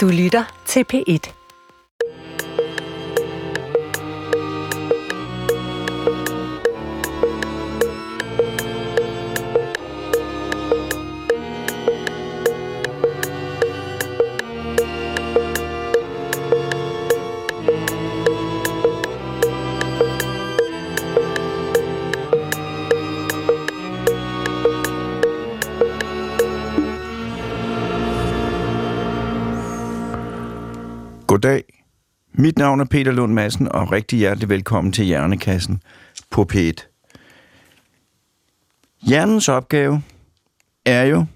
[0.00, 1.39] Du lytter til P1.
[32.40, 35.82] Mit navn er Peter Lund Madsen, og rigtig hjertelig velkommen til Hjernekassen
[36.30, 36.72] på P1.
[39.02, 40.02] Hjernens opgave
[40.86, 41.26] er jo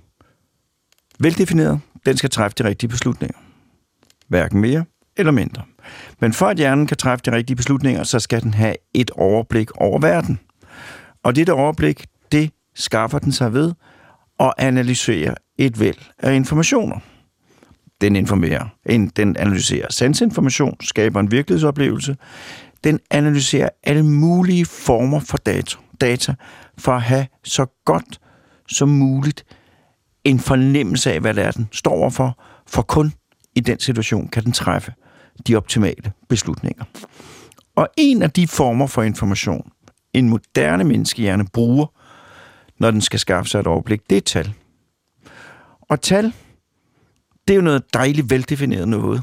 [1.19, 1.81] veldefineret.
[2.07, 3.39] Den skal træffe de rigtige beslutninger.
[4.29, 4.85] Hverken mere
[5.17, 5.63] eller mindre.
[6.21, 9.71] Men for at hjernen kan træffe de rigtige beslutninger, så skal den have et overblik
[9.77, 10.41] over verden.
[11.23, 13.73] Og dette overblik, det skaffer den sig ved
[14.41, 16.99] at analysere et væld af informationer–
[18.01, 18.69] den informerer,
[19.17, 22.17] den analyserer sansinformation, skaber en virkelighedsoplevelse.
[22.85, 26.35] Den analyserer alle mulige former for data, data
[26.79, 28.21] for at have så godt
[28.69, 29.45] som muligt
[30.25, 33.13] en fornemmelse af, hvad det er, den står overfor, for kun
[33.55, 34.93] i den situation kan den træffe
[35.47, 36.85] de optimale beslutninger.
[37.77, 39.71] Og en af de former for information,
[40.13, 41.87] en moderne menneskehjerne bruger,
[42.79, 44.53] når den skal skaffe sig et overblik, det er tal.
[45.81, 46.33] Og tal,
[47.49, 49.23] det er jo noget dejligt veldefineret noget.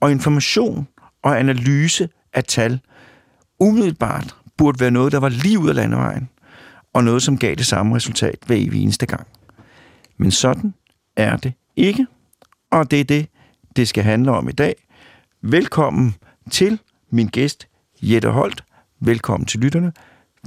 [0.00, 0.88] Og information
[1.22, 2.80] og analyse af tal
[3.60, 6.28] umiddelbart burde være noget, der var lige ud af landevejen,
[6.92, 9.26] og noget, som gav det samme resultat hver evig eneste gang.
[10.16, 10.74] Men sådan
[11.16, 12.06] er det ikke,
[12.70, 13.28] og det er det,
[13.76, 14.74] det skal handle om i dag.
[15.42, 16.14] Velkommen
[16.50, 16.78] til
[17.10, 17.68] min gæst,
[18.02, 18.64] Jette Holt.
[19.00, 19.92] Velkommen til lytterne.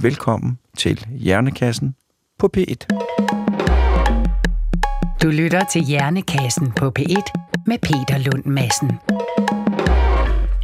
[0.02, 1.95] Velkommen til Hjernekassen
[2.39, 3.46] på P1.
[5.23, 7.23] Du lytter til Hjernekassen på P1
[7.67, 8.91] med Peter Lund Madsen.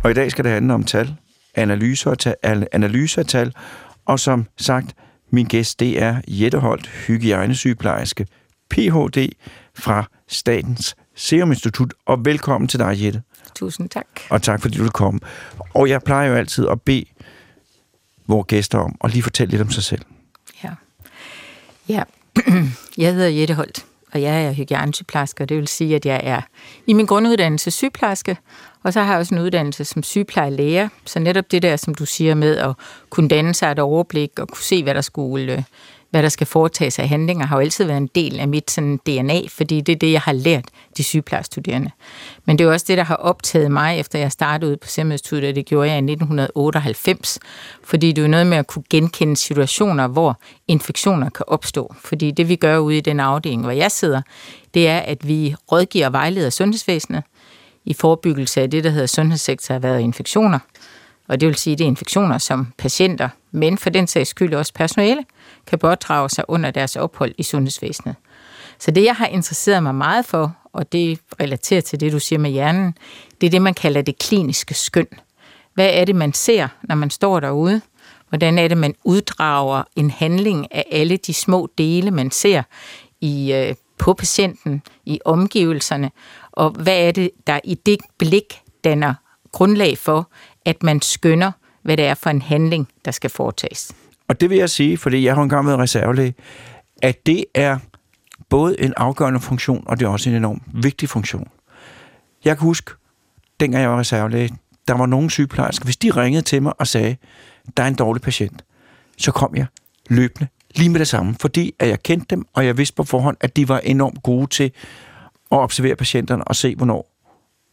[0.04, 1.16] Og i dag skal det handle om tal,
[1.56, 3.54] analyser af tal, analyser af tal
[4.06, 4.96] og som sagt,
[5.32, 8.28] min gæst det er Jette Holt, hygiejnesygeplejerske,
[8.70, 9.30] Ph.D.
[9.76, 11.94] fra Statens Serum Institut.
[12.06, 13.22] Og velkommen til dig, Jette.
[13.56, 14.08] Tusind tak.
[14.30, 15.20] Og tak, fordi du vil komme.
[15.74, 17.06] Og jeg plejer jo altid at bede
[18.28, 20.02] vores gæster om at lige fortælle lidt om sig selv.
[20.64, 20.70] Ja.
[21.90, 22.04] Ja,
[22.98, 26.42] jeg hedder Jette Holt og jeg er hygiejnesygeplejerske, og det vil sige, at jeg er
[26.88, 28.38] i min grunduddannelse sygeplejerske,
[28.84, 32.06] og så har jeg også en uddannelse som sygeplejelæger, så netop det der, som du
[32.06, 32.74] siger med at
[33.10, 35.64] kunne danne sig et overblik og kunne se, hvad der skulle øh,
[36.14, 38.98] hvad der skal foretages af handlinger, har jo altid været en del af mit sådan,
[38.98, 40.66] DNA, fordi det er det, jeg har lært
[40.98, 41.92] de sygeplejestuderende.
[42.46, 45.12] Men det er også det, der har optaget mig, efter jeg startede ud på Serum
[45.12, 47.40] og det gjorde jeg i 1998,
[47.84, 51.96] fordi det er noget med at kunne genkende situationer, hvor infektioner kan opstå.
[51.98, 54.22] Fordi det, vi gør ude i den afdeling, hvor jeg sidder,
[54.74, 57.24] det er, at vi rådgiver og vejleder sundhedsvæsenet
[57.86, 60.60] i forebyggelse af det, der hedder sundhedssektor været infektioner.
[61.28, 64.54] Og det vil sige, at det er infektioner, som patienter, men for den sags skyld
[64.54, 65.24] også personale,
[65.68, 68.16] kan pådrage sig under deres ophold i sundhedsvæsenet.
[68.80, 72.40] Så det, jeg har interesseret mig meget for, og det relaterer til det, du siger
[72.40, 72.98] med hjernen,
[73.42, 75.08] det er det, man kalder det kliniske skøn.
[75.74, 77.82] Hvad er det, man ser, når man står derude?
[78.30, 82.64] Hvordan er det, man uddrager en handling af alle de små dele, man ser
[83.22, 86.12] i, øh, på patienten, i omgivelserne?
[86.52, 89.14] Og hvad er det, der i det blik danner
[89.52, 90.30] grundlag for,
[90.66, 93.92] at man skønner, hvad det er for en handling, der skal foretages?
[94.28, 96.34] Og det vil jeg sige, fordi jeg har engang været reservelæge,
[97.02, 97.78] at det er
[98.50, 101.48] både en afgørende funktion, og det er også en enorm vigtig funktion.
[102.46, 102.92] Jeg kan huske,
[103.60, 104.50] dengang jeg var reservelæge,
[104.88, 107.18] der var nogle sygeplejersker, hvis de ringede til mig og sagde,
[107.78, 108.64] der er en dårlig patient,
[109.18, 109.66] så kom jeg
[110.10, 113.38] løbende lige med det samme, fordi at jeg kendte dem, og jeg vidste på forhånd,
[113.42, 114.72] at de var enormt gode til
[115.52, 117.10] at observere patienterne og se, hvornår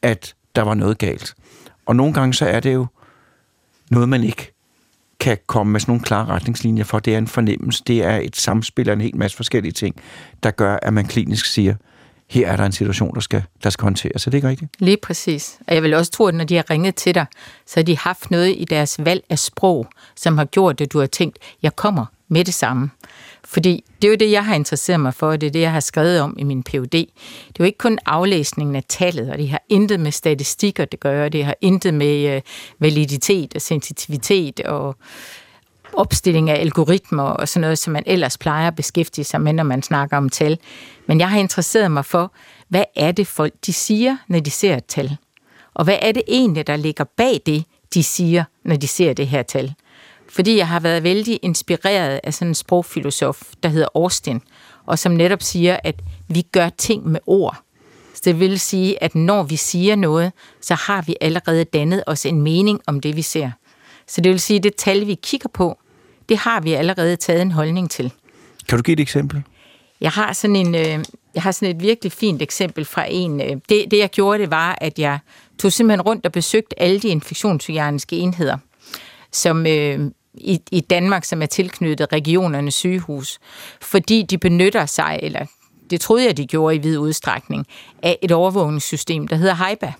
[0.03, 1.35] at der var noget galt.
[1.87, 2.87] Og nogle gange så er det jo
[3.91, 4.53] noget, man ikke
[5.21, 6.99] kan komme med sådan nogle klare retningslinjer for.
[6.99, 9.97] Det er en fornemmelse, det er et samspil af en hel masse forskellige ting,
[10.43, 11.75] der gør, at man klinisk siger,
[12.31, 14.27] her er der en situation, der skal, der skal håndteres.
[14.27, 14.71] Er det ikke rigtigt?
[14.79, 15.59] Lige præcis.
[15.69, 17.27] Og jeg vil også tro, at når de har ringet til dig,
[17.67, 19.87] så har de haft noget i deres valg af sprog,
[20.17, 22.91] som har gjort, at du har tænkt, jeg kommer med det samme.
[23.53, 25.73] Fordi det er jo det, jeg har interesseret mig for, og det er det, jeg
[25.73, 26.93] har skrevet om i min PhD.
[26.93, 27.09] Det
[27.49, 31.29] er jo ikke kun aflæsningen af tallet, og det har intet med statistikker det gør,
[31.29, 32.43] det har intet med øh,
[32.79, 34.97] validitet og sensitivitet og
[35.93, 39.65] opstilling af algoritmer og sådan noget, som man ellers plejer at beskæftige sig med, når
[39.65, 40.59] man snakker om tal.
[41.07, 42.33] Men jeg har interesseret mig for,
[42.69, 45.17] hvad er det folk, de siger, når de ser et tal?
[45.75, 47.65] Og hvad er det egentlig, der ligger bag det,
[47.95, 49.75] de siger, når de ser det her tal?
[50.31, 54.41] Fordi jeg har været vældig inspireret af sådan en sprogfilosof, der hedder Austin,
[54.87, 55.95] og som netop siger, at
[56.29, 57.63] vi gør ting med ord.
[58.15, 62.27] Så det vil sige, at når vi siger noget, så har vi allerede dannet os
[62.27, 63.51] en mening om det, vi ser.
[64.07, 65.79] Så det vil sige, at det tal, vi kigger på,
[66.29, 68.13] det har vi allerede taget en holdning til.
[68.69, 69.43] Kan du give et eksempel?
[70.01, 71.05] Jeg har sådan, en, øh,
[71.35, 73.41] jeg har sådan et virkelig fint eksempel fra en.
[73.41, 75.19] Øh, det, det, jeg gjorde, det var, at jeg
[75.59, 78.59] tog simpelthen rundt og besøgte alle de infektionshygieniske enheder,
[79.33, 83.39] som øh, i, i Danmark, som er tilknyttet regionernes sygehus,
[83.81, 85.47] fordi de benytter sig, eller
[85.91, 87.67] det troede jeg, de gjorde i vid udstrækning,
[88.03, 89.93] af et overvågningssystem, der hedder HIPAA.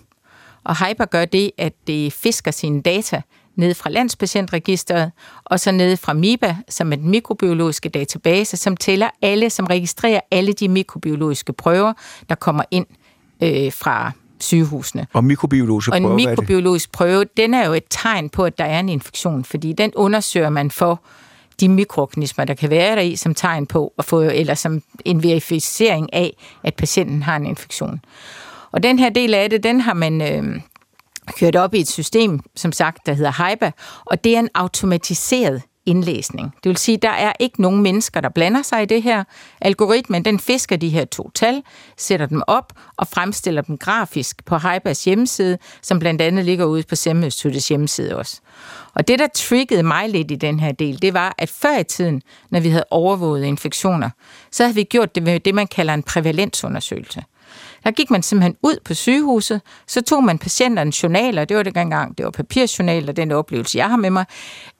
[0.63, 3.21] Og HIPAA gør det, at det fisker sine data
[3.55, 5.11] ned fra Landspatientregisteret,
[5.43, 10.19] og så ned fra MIBA, som er den mikrobiologiske database, som tæller alle, som registrerer
[10.31, 11.93] alle de mikrobiologiske prøver,
[12.29, 12.85] der kommer ind
[13.43, 14.11] øh, fra
[14.43, 15.07] sygehusene.
[15.13, 16.29] Og mikrobiologisk Og en prøve, er det?
[16.29, 19.91] mikrobiologisk prøve, den er jo et tegn på, at der er en infektion, fordi den
[19.95, 21.01] undersøger man for
[21.59, 25.23] de mikroorganismer, der kan være der i, som tegn på at få, eller som en
[25.23, 28.01] verificering af, at patienten har en infektion.
[28.71, 30.61] Og den her del af det, den har man øh,
[31.39, 33.71] kørt op i et system, som sagt, der hedder HIPAA,
[34.05, 36.55] og det er en automatiseret indlæsning.
[36.63, 39.23] Det vil sige, der er ikke nogen mennesker, der blander sig i det her.
[39.61, 41.63] Algoritmen, den fisker de her to tal,
[41.97, 46.83] sætter dem op og fremstiller dem grafisk på HIPAAs hjemmeside, som blandt andet ligger ude
[46.83, 48.41] på Semmelstudiets hjemmeside også.
[48.93, 51.83] Og det, der triggede mig lidt i den her del, det var, at før i
[51.83, 54.09] tiden, når vi havde overvåget infektioner,
[54.51, 57.23] så havde vi gjort det med det, man kalder en prævalensundersøgelse.
[57.83, 61.73] Der gik man simpelthen ud på sygehuset, så tog man patienternes journaler, det var det
[61.73, 64.25] gang, det var papirjournaler, den oplevelse, jeg har med mig,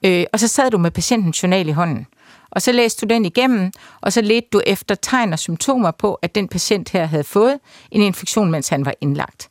[0.06, 2.08] øh, og så sad du med patientens journal i hånden.
[2.52, 3.72] Og så læste du den igennem,
[4.02, 7.60] og så ledte du efter tegn og symptomer på, at den patient her havde fået
[7.92, 9.50] en infektion, mens han var indlagt.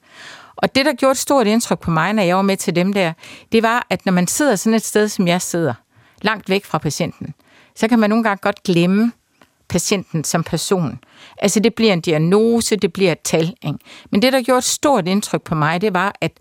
[0.56, 2.92] Og det, der gjorde et stort indtryk på mig, når jeg var med til dem
[2.92, 3.12] der,
[3.52, 5.74] det var, at når man sidder sådan et sted, som jeg sidder,
[6.22, 7.34] langt væk fra patienten,
[7.76, 9.12] så kan man nogle gange godt glemme,
[9.70, 10.98] patienten som person.
[11.38, 13.54] Altså det bliver en diagnose, det bliver et tal.
[13.66, 13.78] Ikke?
[14.10, 16.32] Men det, der gjorde et stort indtryk på mig, det var, at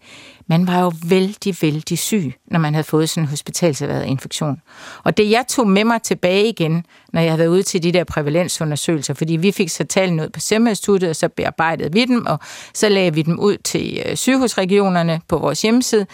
[0.48, 4.62] man var jo vældig, vældig syg, når man havde fået sådan en hospitalserværet infektion.
[5.04, 7.92] Og det, jeg tog med mig tilbage igen, når jeg havde været ude til de
[7.92, 12.26] der prævalensundersøgelser, fordi vi fik så tallene ud på Seminstituttet, og så bearbejdede vi dem,
[12.26, 12.40] og
[12.74, 16.06] så lagde vi dem ud til øh, sygehusregionerne på vores hjemmeside,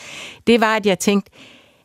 [0.47, 1.31] det var, at jeg tænkte,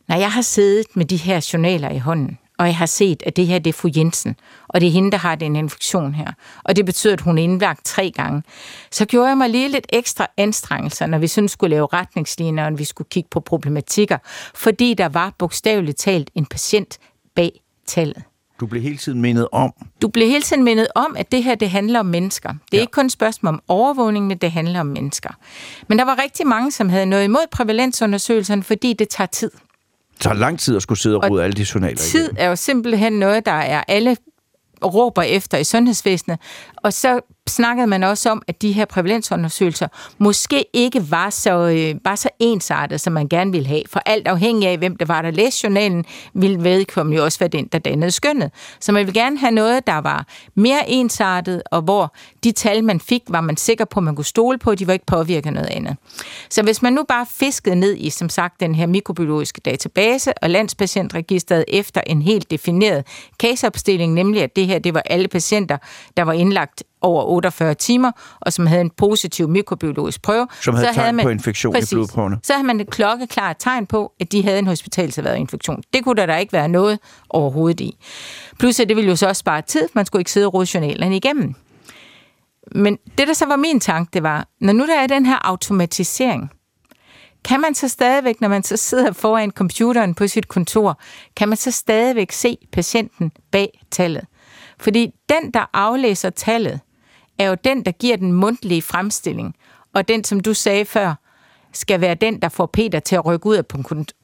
[0.07, 3.35] når jeg har siddet med de her journaler i hånden, og jeg har set, at
[3.35, 4.35] det her det er fru Jensen,
[4.73, 6.31] og det er hende, der har den infektion her.
[6.63, 8.43] Og det betyder, at hun er indlagt tre gange.
[8.91, 12.79] Så gjorde jeg mig lige lidt ekstra anstrengelser, når vi sådan skulle lave retningslinjer, og
[12.79, 14.17] vi skulle kigge på problematikker,
[14.55, 16.97] fordi der var bogstaveligt talt en patient
[17.35, 18.23] bag tallet.
[18.59, 19.73] Du blev hele tiden mindet om.
[20.01, 22.49] Du blev hele tiden mindet om, at det her det handler om mennesker.
[22.49, 22.81] Det er ja.
[22.81, 25.29] ikke kun et spørgsmål om overvågning, men det handler om mennesker.
[25.87, 29.51] Men der var rigtig mange, som havde noget imod prævalensundersøgelserne, fordi det tager tid
[30.21, 33.13] tager lang tid at skulle sidde og rode alle de journaler Tid er jo simpelthen
[33.13, 34.17] noget, der er alle
[34.85, 36.39] råber efter i sundhedsvæsenet.
[36.77, 41.95] Og så snakkede man også om, at de her prævalensundersøgelser måske ikke var så, øh,
[42.05, 43.81] var så ensartet, som man gerne ville have.
[43.89, 47.49] For alt afhængig af, hvem der var, der læste journalen, ville vedkommende jo også være
[47.49, 48.51] den, der dannede skønnet.
[48.79, 52.99] Så man ville gerne have noget, der var mere ensartet, og hvor de tal, man
[52.99, 55.69] fik, var man sikker på, at man kunne stole på, de var ikke påvirket noget
[55.69, 55.97] andet.
[56.49, 60.49] Så hvis man nu bare fiskede ned i, som sagt, den her mikrobiologiske database og
[60.49, 63.07] landspatientregisteret efter en helt defineret
[63.39, 65.77] caseopstilling, nemlig at det her, det var alle patienter,
[66.17, 70.47] der var indlagt over 48 timer, og som havde en positiv mikrobiologisk prøve.
[70.61, 72.37] Som havde så tegn havde man, på infektion præcis, i blodprøverne.
[72.43, 75.83] Så havde man et klokkeklart tegn på, at de havde en hospitalserværet infektion.
[75.93, 76.99] Det kunne der da ikke være noget
[77.29, 77.97] overhovedet i.
[78.59, 80.67] Plus at det ville jo så også spare tid, man skulle ikke sidde og rode
[80.73, 81.53] journalerne igennem.
[82.75, 85.37] Men det, der så var min tanke, det var, når nu der er den her
[85.41, 86.51] automatisering,
[87.45, 90.99] kan man så stadigvæk, når man så sidder foran computeren på sit kontor,
[91.37, 94.25] kan man så stadigvæk se patienten bag tallet?
[94.79, 96.79] Fordi den, der aflæser tallet,
[97.37, 99.55] er jo den, der giver den mundtlige fremstilling.
[99.93, 101.15] Og den, som du sagde før,
[101.73, 103.63] skal være den, der får Peter til at rykke ud af,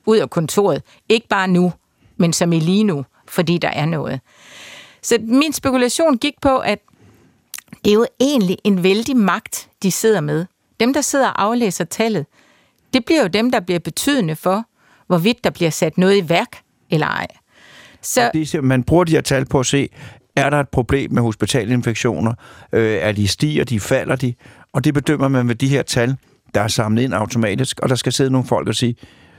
[0.05, 0.83] ud af kontoret.
[1.09, 1.73] Ikke bare nu,
[2.17, 4.19] men som i lige nu, fordi der er noget.
[5.01, 6.79] Så min spekulation gik på, at
[7.85, 10.45] det er jo egentlig en vældig magt, de sidder med.
[10.79, 12.25] Dem, der sidder og aflæser tallet,
[12.93, 14.65] det bliver jo dem, der bliver betydende for,
[15.07, 17.27] hvorvidt der bliver sat noget i værk eller ej.
[18.01, 19.89] Så, det, man bruger de her tal på at se,
[20.37, 22.33] er der et problem med hospitalinfektioner?
[22.71, 24.33] Øh, er de stiger, de falder de?
[24.73, 26.15] Og det bedømmer man med de her tal,
[26.55, 28.95] der er samlet ind automatisk, og der skal sidde nogle folk og sige,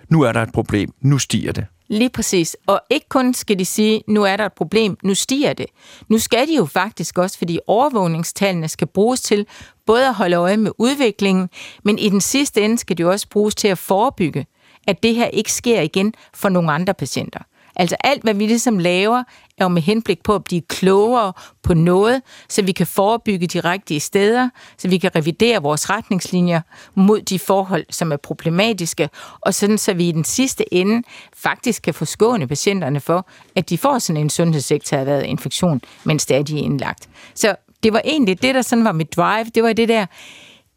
[0.09, 1.67] nu er der et problem, nu stiger det.
[1.89, 2.57] Lige præcis.
[2.67, 5.67] Og ikke kun skal de sige, nu er der et problem, nu stiger det.
[6.09, 9.47] Nu skal de jo faktisk også, fordi overvågningstallene skal bruges til
[9.87, 11.49] både at holde øje med udviklingen,
[11.85, 14.47] men i den sidste ende skal de også bruges til at forebygge,
[14.87, 17.41] at det her ikke sker igen for nogle andre patienter.
[17.77, 19.23] Altså alt, hvad vi ligesom laver,
[19.59, 23.61] er jo med henblik på at blive klogere på noget, så vi kan forebygge de
[23.61, 24.49] rigtige steder,
[24.79, 26.61] så vi kan revidere vores retningslinjer
[26.95, 29.09] mod de forhold, som er problematiske,
[29.41, 31.03] og sådan så vi i den sidste ende
[31.37, 36.43] faktisk kan forskåne patienterne for, at de får sådan en sundhedssektor infektion, mens det er,
[36.43, 37.09] de er indlagt.
[37.35, 40.07] Så det var egentlig det, der sådan var mit drive, det var det der,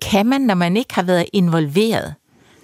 [0.01, 2.15] kan man, når man ikke har været involveret,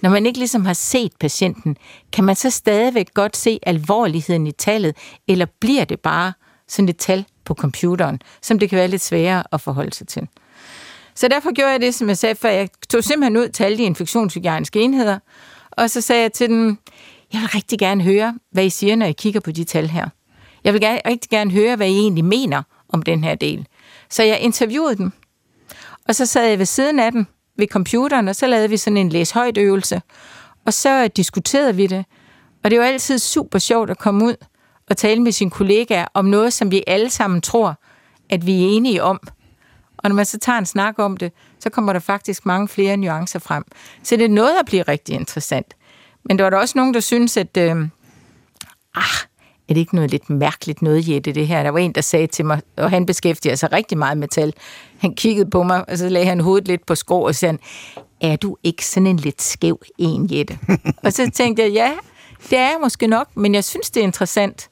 [0.02, 1.78] når man ikke ligesom har set patienten,
[2.14, 4.96] kan man så stadigvæk godt se alvorligheden i tallet,
[5.28, 6.34] eller bliver det bare
[6.68, 10.28] sådan et tal på computeren, som det kan være lidt sværere at forholde sig til.
[11.16, 12.50] Så derfor gjorde jeg det, som jeg sagde før.
[12.50, 15.20] Jeg tog simpelthen ud til alle de infektionshygiejniske enheder,
[15.72, 16.78] og så sagde jeg til dem,
[17.34, 20.10] jeg vil rigtig gerne høre, hvad I siger, når I kigger på de tal her.
[20.64, 23.68] Jeg vil gerne, rigtig gerne høre, hvad I egentlig mener om den her del.
[24.10, 25.12] Så jeg interviewede dem,
[26.08, 27.26] og så sad jeg ved siden af dem
[27.58, 30.02] ved computeren, og så lavede vi sådan en læs-højt øvelse,
[30.66, 32.06] og så diskuterede vi det.
[32.64, 34.36] Og det var altid super sjovt at komme ud
[34.90, 37.80] og tale med sine kollegaer om noget, som vi alle sammen tror,
[38.30, 39.20] at vi er enige om.
[39.98, 42.98] Og når man så tager en snak om det, så kommer der faktisk mange flere
[42.98, 43.64] nuancer frem.
[44.04, 45.74] Så det er noget, der bliver rigtig interessant.
[46.26, 47.76] Men der var der også nogen, der synes, at øh,
[48.96, 49.04] ah,
[49.70, 51.64] er det ikke noget lidt mærkeligt noget, Jette, det her?
[51.64, 54.54] Der var en, der sagde til mig, og han beskæftiger sig rigtig meget med tal.
[54.98, 57.58] Han kiggede på mig, og så lagde han hovedet lidt på skrå og sagde,
[58.22, 60.60] er du ikke sådan en lidt skæv en, Jette?
[61.06, 61.92] og så tænkte jeg, ja,
[62.50, 64.70] det er jeg måske nok, men jeg synes, det er interessant,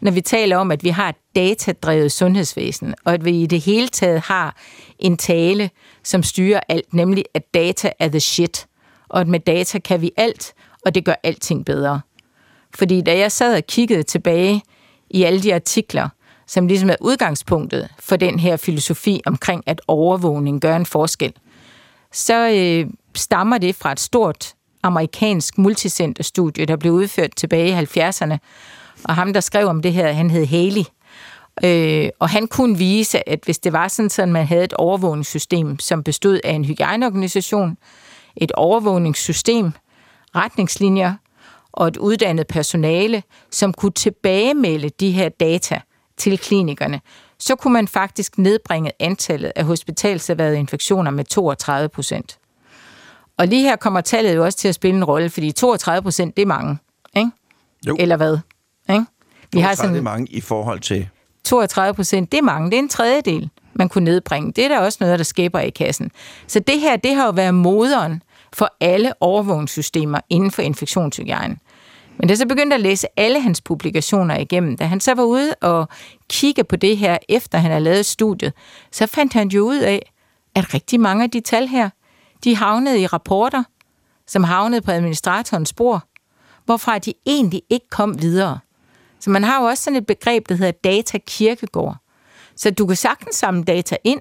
[0.00, 3.60] når vi taler om, at vi har et datadrevet sundhedsvæsen, og at vi i det
[3.60, 4.56] hele taget har
[4.98, 5.70] en tale,
[6.04, 8.66] som styrer alt, nemlig at data er the shit,
[9.08, 10.54] og at med data kan vi alt,
[10.86, 12.00] og det gør alting bedre.
[12.74, 14.62] Fordi da jeg sad og kiggede tilbage
[15.10, 16.08] i alle de artikler,
[16.46, 21.32] som ligesom er udgangspunktet for den her filosofi omkring, at overvågning gør en forskel,
[22.12, 28.36] så øh, stammer det fra et stort amerikansk multicenterstudie, der blev udført tilbage i 70'erne.
[29.04, 30.84] Og ham, der skrev om det her, han hed Haley.
[31.64, 35.78] Øh, og han kunne vise, at hvis det var sådan, at man havde et overvågningssystem,
[35.78, 37.76] som bestod af en hygiejneorganisation,
[38.36, 39.72] et overvågningssystem,
[40.36, 41.14] retningslinjer
[41.72, 45.80] og et uddannet personale, som kunne tilbagemelde de her data
[46.16, 47.00] til klinikerne,
[47.38, 52.38] så kunne man faktisk nedbringe antallet af hospitalserværede infektioner med 32 procent.
[53.36, 56.36] Og lige her kommer tallet jo også til at spille en rolle, fordi 32 procent,
[56.36, 56.78] det er mange.
[57.16, 57.30] Ikke?
[57.86, 57.96] Jo.
[57.98, 58.38] Eller hvad?
[58.90, 59.04] Ikke?
[59.52, 61.08] Vi har sådan, det er mange i forhold til...
[61.44, 62.70] 32 procent, det er mange.
[62.70, 64.52] Det er en tredjedel, man kunne nedbringe.
[64.52, 66.10] Det er der også noget, der skæber i kassen.
[66.46, 71.56] Så det her, det har jo været moderen for alle overvågningssystemer inden for infektionshygiejne.
[72.18, 75.54] Men da så begyndte at læse alle hans publikationer igennem, da han så var ude
[75.54, 75.88] og
[76.28, 78.52] kigge på det her, efter han havde lavet studiet,
[78.92, 80.12] så fandt han jo ud af,
[80.54, 81.90] at rigtig mange af de tal her,
[82.44, 83.62] de havnede i rapporter,
[84.26, 86.04] som havnede på administratorens spor,
[86.64, 88.58] hvorfra de egentlig ikke kom videre.
[89.20, 91.96] Så man har jo også sådan et begreb, der hedder datakirkegård.
[92.56, 94.20] Så du kan sagtens samle data ind,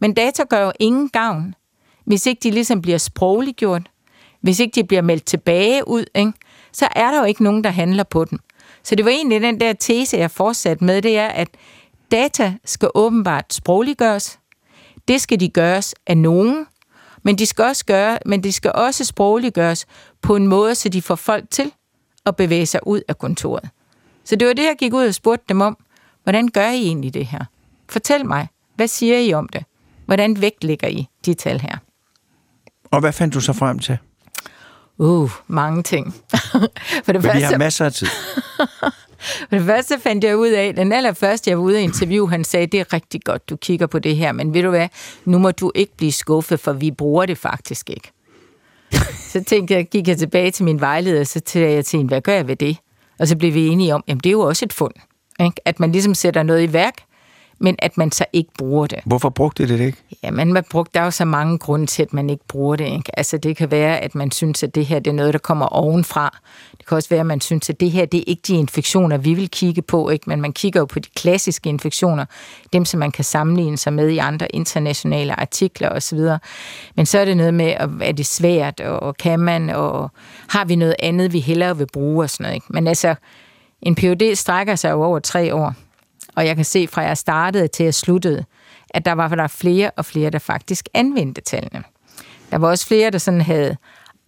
[0.00, 1.54] men data gør jo ingen gavn,
[2.04, 3.82] hvis ikke de ligesom bliver sprogliggjort,
[4.40, 6.32] hvis ikke de bliver meldt tilbage ud, ikke?
[6.72, 8.38] så er der jo ikke nogen, der handler på dem.
[8.82, 11.48] Så det var egentlig den der tese, jeg fortsatte med, det er, at
[12.10, 14.38] data skal åbenbart sprogliggøres.
[15.08, 16.66] Det skal de gøres af nogen,
[17.22, 19.86] men de skal også gøre, men de skal også sprogliggøres
[20.22, 21.72] på en måde, så de får folk til
[22.26, 23.70] at bevæge sig ud af kontoret.
[24.24, 25.76] Så det var det, jeg gik ud og spurgte dem om.
[26.22, 27.44] Hvordan gør I egentlig det her?
[27.88, 29.64] Fortæl mig, hvad siger I om det?
[30.06, 31.76] Hvordan vægtlægger I de tal her?
[32.94, 33.98] Og hvad fandt du så frem til?
[34.98, 36.14] Uh, mange ting.
[37.04, 38.06] For det første, vi har masser af tid.
[39.48, 42.44] For det første fandt jeg ud af, den allerførste, jeg var ude i interview, han
[42.44, 44.88] sagde, det er rigtig godt, du kigger på det her, men ved du hvad,
[45.24, 48.12] nu må du ikke blive skuffet, for vi bruger det faktisk ikke.
[49.32, 52.20] så tænkte jeg, gik jeg tilbage til min vejleder, så sagde jeg til hende, hvad
[52.20, 52.76] gør jeg ved det?
[53.18, 54.94] Og så blev vi enige om, jamen det er jo også et fund.
[55.40, 55.56] Ikke?
[55.64, 56.94] At man ligesom sætter noget i værk,
[57.64, 58.98] men at man så ikke bruger det.
[59.04, 59.98] Hvorfor brugte det det ikke?
[60.22, 62.76] Ja, men man brugte, der er jo så mange grunde til, at man ikke bruger
[62.76, 62.84] det.
[62.84, 63.18] Ikke?
[63.18, 65.66] Altså det kan være, at man synes, at det her det er noget, der kommer
[65.66, 66.38] ovenfra.
[66.78, 69.16] Det kan også være, at man synes, at det her det er ikke de infektioner,
[69.16, 70.10] vi vil kigge på.
[70.10, 70.24] Ikke?
[70.30, 72.24] Men man kigger jo på de klassiske infektioner,
[72.72, 76.20] dem som man kan sammenligne sig med i andre internationale artikler osv.
[76.96, 80.10] Men så er det noget med, at er det svært, og kan man, og
[80.48, 82.54] har vi noget andet, vi hellere vil bruge og sådan noget.
[82.54, 82.66] Ikke?
[82.70, 83.14] Men altså,
[83.82, 85.74] en PhD strækker sig jo over tre år.
[86.34, 88.44] Og jeg kan se fra jeg startede til jeg sluttede,
[88.90, 91.84] at der var der flere og flere, der faktisk anvendte tallene.
[92.50, 93.76] Der var også flere, der sådan havde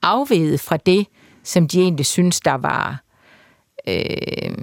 [0.02, 1.06] afveget fra det,
[1.42, 3.02] som de egentlig synes, der var
[3.88, 4.54] øh,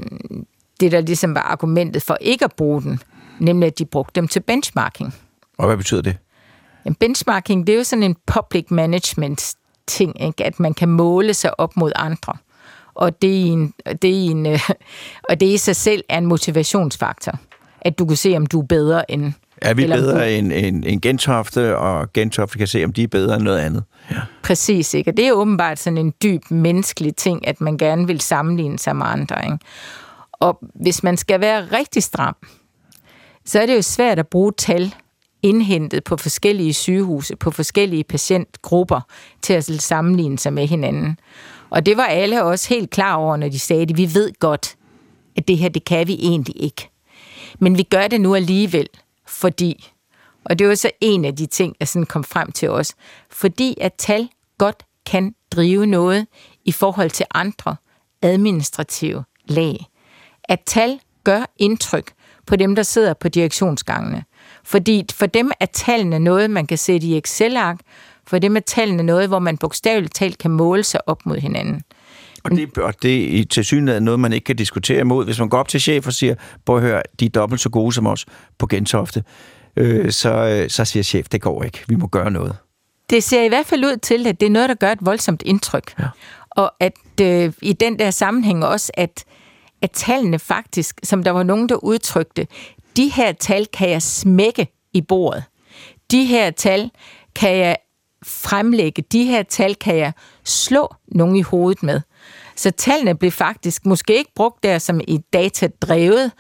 [0.80, 3.00] det, der ligesom var argumentet for ikke at bruge den,
[3.40, 5.16] nemlig at de brugte dem til benchmarking.
[5.58, 6.18] Og hvad betyder det?
[6.86, 9.56] En benchmarking, det er jo sådan en public management
[9.88, 10.46] ting, ikke?
[10.46, 12.38] at man kan måle sig op mod andre.
[12.96, 14.60] Og det, er en, det er en, øh,
[15.30, 17.40] og det i sig selv er en motivationsfaktor,
[17.82, 19.34] at du kan se, om du er bedre end...
[19.62, 23.08] Er vi du- bedre end, end, end Gentofte, og Gentofte kan se, om de er
[23.08, 23.84] bedre end noget andet?
[24.12, 24.16] Ja.
[24.44, 25.12] Præcis, ikke?
[25.12, 28.96] Og det er åbenbart sådan en dyb menneskelig ting, at man gerne vil sammenligne sig
[28.96, 29.58] med andre, ikke?
[30.32, 32.36] Og hvis man skal være rigtig stram,
[33.46, 34.96] så er det jo svært at bruge tal
[35.44, 39.02] indhentet på forskellige sygehuse, på forskellige patientgrupper,
[39.42, 41.18] til at sammenligne sig med hinanden.
[41.74, 43.98] Og det var alle også helt klar over, når de sagde det.
[43.98, 44.76] Vi ved godt,
[45.38, 46.90] at det her, det kan vi egentlig ikke.
[47.60, 48.88] Men vi gør det nu alligevel,
[49.28, 49.92] fordi,
[50.46, 52.96] og det var så en af de ting, der sådan kom frem til os,
[53.32, 56.28] fordi at tal godt kan drive noget
[56.66, 57.76] i forhold til andre
[58.22, 59.86] administrative lag.
[60.44, 62.14] At tal gør indtryk
[62.46, 64.24] på dem, der sidder på direktionsgangene.
[64.64, 67.80] Fordi for dem er tallene noget, man kan sætte i Excel-ark,
[68.28, 71.82] for dem er tallene noget, hvor man bogstaveligt talt kan måle sig op mod hinanden.
[72.44, 75.26] Og det, og det er i til synligheden noget, man ikke kan diskutere imod.
[75.26, 77.70] Hvis man går op til chef og siger, prøv at høre, de er dobbelt så
[77.70, 78.26] gode som os
[78.58, 79.24] på Gentofte,
[79.76, 82.56] øh, så, øh, så siger chef, det går ikke, vi må gøre noget.
[83.10, 85.42] Det ser i hvert fald ud til, at det er noget, der gør et voldsomt
[85.46, 85.94] indtryk.
[86.00, 86.08] Ja.
[86.50, 89.26] Og at øh, i den der sammenhæng også, at,
[89.82, 92.48] at tallene faktisk, som der var nogen, der udtrykte,
[92.98, 95.44] de her tal kan jeg smække i bordet.
[96.12, 96.92] De her tal
[97.36, 97.78] kan jeg
[98.26, 99.04] fremlægge.
[99.12, 100.14] De her tal kan jeg
[100.44, 102.02] slå nogen i hovedet med.
[102.56, 106.32] Så tallene blev faktisk måske ikke brugt der som i datadrevet,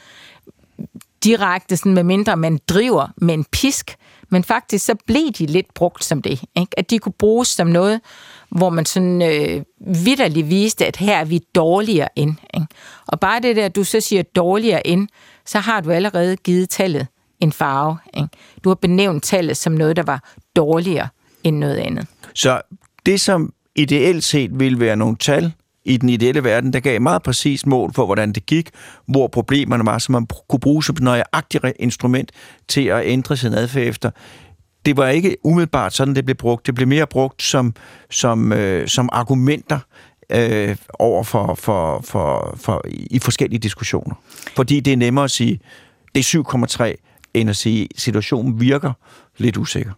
[1.23, 3.95] direkte, sådan med mindre man driver med en pisk,
[4.29, 6.43] men faktisk så blev de lidt brugt som det.
[6.55, 6.79] Ikke?
[6.79, 8.01] At de kunne bruges som noget,
[8.49, 12.35] hvor man sådan øh, vidderligt viste, at her er vi dårligere end.
[12.53, 12.67] Ikke?
[13.07, 15.07] Og bare det der, at du så siger dårligere end,
[15.45, 17.07] så har du allerede givet tallet
[17.39, 17.97] en farve.
[18.13, 18.29] Ikke?
[18.63, 21.07] Du har benævnt tallet som noget, der var dårligere
[21.43, 22.07] end noget andet.
[22.33, 22.61] Så
[23.05, 25.53] det, som ideelt set ville være nogle tal
[25.85, 28.69] i den ideelle verden, der gav meget præcist mål for, hvordan det gik,
[29.05, 32.31] hvor problemerne var, så man kunne bruge som et nøjagtigt instrument
[32.67, 34.11] til at ændre sin adfærd efter.
[34.85, 36.65] Det var ikke umiddelbart sådan, det blev brugt.
[36.65, 37.73] Det blev mere brugt som,
[38.09, 39.79] som, øh, som argumenter
[40.29, 44.15] øh, over for, for, for, for, i forskellige diskussioner.
[44.55, 45.59] Fordi det er nemmere at sige,
[46.15, 48.91] det er 7,3, end at sige, situationen virker
[49.37, 49.91] lidt usikker.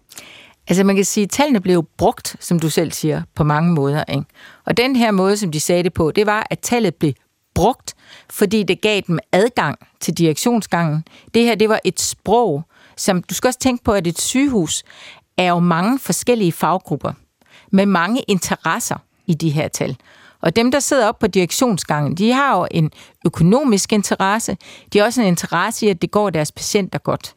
[0.67, 4.03] Altså man kan sige, at tallene blev brugt, som du selv siger, på mange måder.
[4.09, 4.25] Ikke?
[4.65, 7.13] Og den her måde, som de sagde det på, det var, at tallet blev
[7.53, 7.93] brugt,
[8.29, 11.03] fordi det gav dem adgang til direktionsgangen.
[11.33, 12.63] Det her, det var et sprog,
[12.97, 14.83] som du skal også tænke på, at et sygehus
[15.37, 17.13] er jo mange forskellige faggrupper
[17.71, 19.97] med mange interesser i de her tal.
[20.41, 22.91] Og dem, der sidder op på direktionsgangen, de har jo en
[23.25, 24.57] økonomisk interesse.
[24.93, 27.35] De har også en interesse i, at det går deres patienter godt.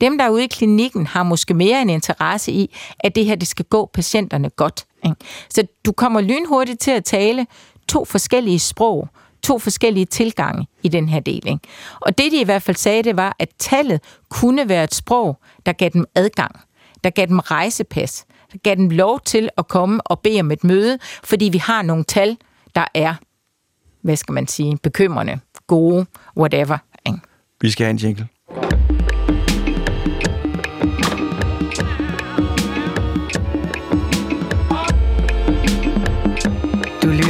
[0.00, 3.34] Dem, der er ude i klinikken, har måske mere en interesse i, at det her
[3.34, 4.86] det skal gå patienterne godt.
[5.04, 5.16] Ikke?
[5.50, 7.46] Så du kommer lynhurtigt til at tale
[7.88, 9.08] to forskellige sprog,
[9.42, 11.60] to forskellige tilgange i den her deling.
[12.00, 15.38] Og det, de i hvert fald sagde, det var, at tallet kunne være et sprog,
[15.66, 16.60] der gav dem adgang,
[17.04, 20.64] der gav dem rejsepas, der gav dem lov til at komme og bede om et
[20.64, 22.36] møde, fordi vi har nogle tal,
[22.74, 23.14] der er,
[24.02, 26.06] hvad skal man sige, bekymrende, gode,
[26.36, 26.78] whatever.
[27.06, 27.18] Ikke?
[27.60, 28.28] Vi skal have en jingle.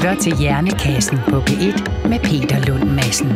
[0.05, 3.33] Lytter til Hjernekassen på P1 med Peter Lund Madsen.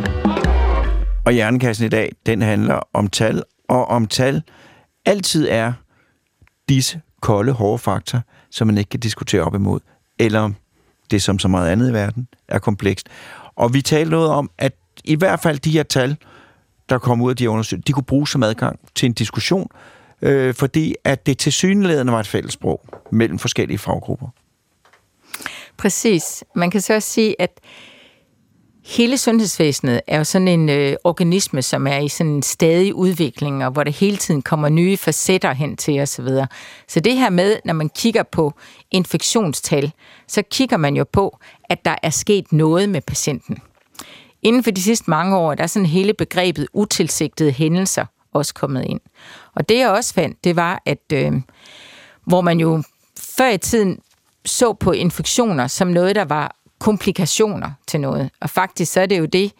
[1.25, 4.41] Og Hjernekassen i dag, den handler om tal, og om tal
[5.05, 5.73] altid er
[6.69, 9.79] disse kolde, hårde fakta, som man ikke kan diskutere op imod,
[10.19, 10.51] eller
[11.11, 13.07] det som så meget andet i verden er komplekst.
[13.55, 16.17] Og vi talte noget om, at i hvert fald de her tal,
[16.89, 19.69] der kom ud af de her undersøgelser, de kunne bruges som adgang til en diskussion,
[20.21, 21.77] øh, fordi at det til
[22.11, 24.27] var et fællesprog mellem forskellige faggrupper.
[25.79, 26.43] Præcis.
[26.55, 27.59] Man kan så også sige, at
[28.85, 33.65] hele sundhedsvæsenet er jo sådan en øh, organisme, som er i sådan en stadig udvikling,
[33.65, 36.27] og hvor der hele tiden kommer nye facetter hen til osv.
[36.27, 36.45] Så,
[36.87, 38.53] så det her med, når man kigger på
[38.91, 39.91] infektionstal,
[40.27, 41.37] så kigger man jo på,
[41.69, 43.57] at der er sket noget med patienten.
[44.41, 48.85] Inden for de sidste mange år, der er sådan hele begrebet utilsigtede hændelser også kommet
[48.85, 48.99] ind.
[49.55, 51.31] Og det jeg også fandt, det var, at øh,
[52.25, 52.83] hvor man jo
[53.37, 53.99] før i tiden
[54.49, 58.29] så på infektioner som noget, der var komplikationer til noget.
[58.41, 59.51] Og faktisk så er det jo det,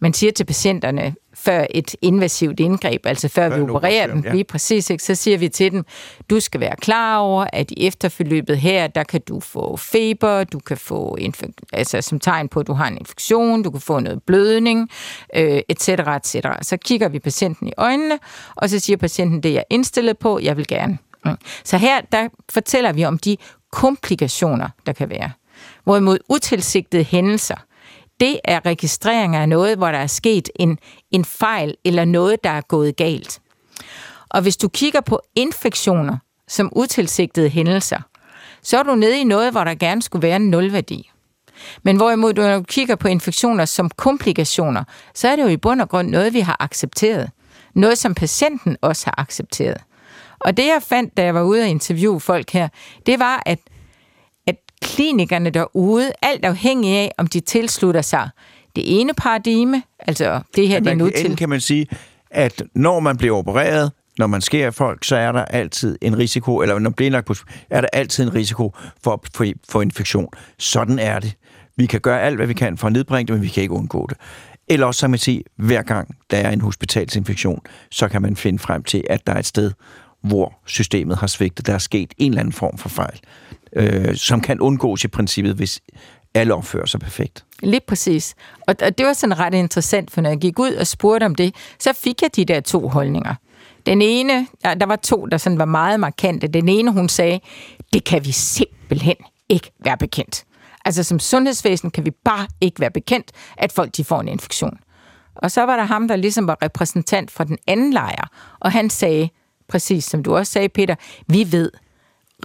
[0.00, 4.32] man siger til patienterne før et invasivt indgreb, altså før, Før vi opererer dem, ja.
[4.32, 5.04] lige præcis, ikke?
[5.04, 5.84] så siger vi til dem,
[6.30, 10.58] du skal være klar over, at i efterforløbet her, der kan du få feber, du
[10.58, 14.00] kan få infek- altså som tegn på, at du har en infektion, du kan få
[14.00, 14.90] noget blødning,
[15.36, 16.62] øh, et cetera, et cetera.
[16.62, 18.18] Så kigger vi patienten i øjnene,
[18.56, 20.98] og så siger patienten, det er jeg indstillet på, jeg vil gerne.
[21.30, 21.38] Mm.
[21.64, 23.36] Så her, der fortæller vi om de
[23.72, 25.30] komplikationer, der kan være.
[25.84, 27.56] Hvorimod utilsigtede hændelser,
[28.20, 30.78] det er registrering af noget, hvor der er sket en,
[31.10, 33.40] en fejl eller noget, der er gået galt.
[34.28, 38.00] Og hvis du kigger på infektioner som utilsigtede hændelser,
[38.62, 41.10] så er du nede i noget, hvor der gerne skulle være en nulværdi.
[41.82, 44.84] Men hvorimod du, når du kigger på infektioner som komplikationer,
[45.14, 47.30] så er det jo i bund og grund noget, vi har accepteret.
[47.74, 49.80] Noget, som patienten også har accepteret.
[50.46, 52.68] Og det, jeg fandt, da jeg var ude og interviewe folk her,
[53.06, 53.58] det var, at,
[54.46, 58.28] at klinikerne derude, alt afhængig af, om de tilslutter sig
[58.76, 61.36] det ene paradigme, altså det her, det er nu til...
[61.36, 61.86] kan man sige,
[62.30, 66.60] at når man bliver opereret, når man skærer folk, så er der altid en risiko,
[66.60, 67.34] eller når man bliver indlagt på,
[67.70, 70.28] er der altid en risiko for, for, for infektion.
[70.58, 71.36] Sådan er det.
[71.76, 73.74] Vi kan gøre alt, hvad vi kan for at nedbringe det, men vi kan ikke
[73.74, 74.16] undgå det.
[74.68, 78.58] Eller også, som man siger, hver gang der er en hospitalsinfektion, så kan man finde
[78.58, 79.72] frem til, at der er et sted,
[80.20, 81.66] hvor systemet har svigtet.
[81.66, 83.20] Der er sket en eller anden form for fejl,
[83.72, 85.80] øh, som kan undgås i princippet, hvis
[86.34, 87.44] alle opfører sig perfekt.
[87.62, 88.34] Lige præcis.
[88.66, 91.34] Og, og det var sådan ret interessant, for når jeg gik ud og spurgte om
[91.34, 93.34] det, så fik jeg de der to holdninger.
[93.86, 96.48] Den ene, ja, der var to, der sådan var meget markante.
[96.48, 97.40] Den ene, hun sagde,
[97.92, 99.16] det kan vi simpelthen
[99.48, 100.44] ikke være bekendt.
[100.84, 104.78] Altså som sundhedsvæsen kan vi bare ikke være bekendt, at folk de får en infektion.
[105.36, 108.90] Og så var der ham, der ligesom var repræsentant for den anden lejr, og han
[108.90, 109.28] sagde,
[109.68, 110.94] præcis som du også sagde, Peter,
[111.26, 111.70] vi ved,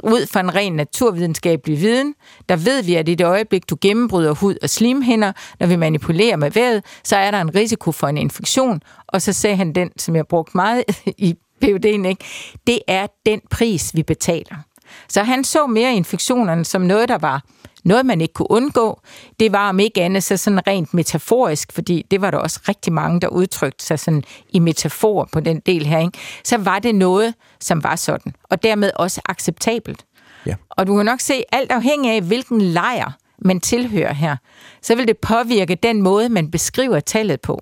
[0.04, 2.16] ud fra en ren naturvidenskabelig viden,
[2.50, 6.36] der ved vi, at i det øjeblik, du gennembryder hud og slimhinder, når vi manipulerer
[6.36, 8.82] med vejret, så er der en risiko for en infektion.
[9.08, 10.84] Og så sagde han den, som jeg brugte meget
[11.18, 12.26] i PUD'en, ikke?
[12.68, 14.56] det er den pris, vi betaler.
[15.10, 17.44] Så han så mere infektionerne som noget, der var
[17.84, 19.02] noget, man ikke kunne undgå.
[19.40, 22.94] Det var om ikke andet så sådan rent metaforisk, fordi det var der også rigtig
[22.94, 26.00] mange, der udtrykte sig sådan i metafor på den del her.
[26.00, 26.18] Ikke?
[26.44, 30.06] Så var det noget, som var sådan, og dermed også acceptabelt.
[30.46, 30.56] Ja.
[30.70, 34.36] Og du kan nok se, alt afhængig af, hvilken lejr man tilhører her,
[34.82, 37.62] så vil det påvirke den måde, man beskriver tallet på.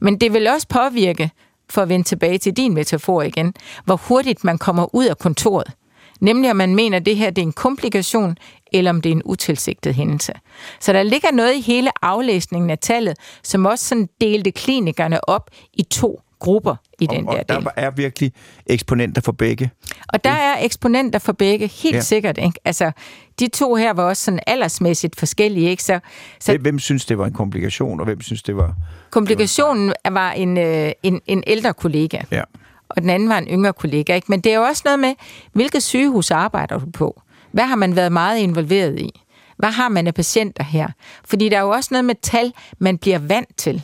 [0.00, 1.30] Men det vil også påvirke,
[1.70, 5.72] for at vende tilbage til din metafor igen, hvor hurtigt man kommer ud af kontoret.
[6.20, 8.36] Nemlig om man mener, at det her det er en komplikation,
[8.78, 10.32] eller om det er en utilsigtet hændelse.
[10.80, 15.50] Så der ligger noget i hele aflæsningen af tallet, som også sådan delte klinikerne op
[15.72, 17.68] i to grupper i den og, der og der del.
[17.76, 18.32] er virkelig
[18.66, 19.70] eksponenter for begge.
[20.08, 22.00] Og der er eksponenter for begge, helt ja.
[22.00, 22.38] sikkert.
[22.38, 22.60] Ikke?
[22.64, 22.92] Altså,
[23.40, 25.70] de to her var også sådan aldersmæssigt forskellige.
[25.70, 25.82] Ikke?
[25.82, 26.00] Så,
[26.40, 28.74] så hvem synes, det var en komplikation, og hvem synes, det var...
[29.10, 32.18] Komplikationen var en, øh, en, en ældre kollega.
[32.30, 32.42] Ja
[32.88, 34.14] og den anden var en yngre kollega.
[34.14, 34.26] Ikke?
[34.28, 35.14] Men det er jo også noget med,
[35.52, 37.22] hvilket sygehus arbejder du på?
[37.56, 39.20] Hvad har man været meget involveret i?
[39.56, 40.88] Hvad har man af patienter her?
[41.24, 43.82] Fordi der er jo også noget med tal, man bliver vant til.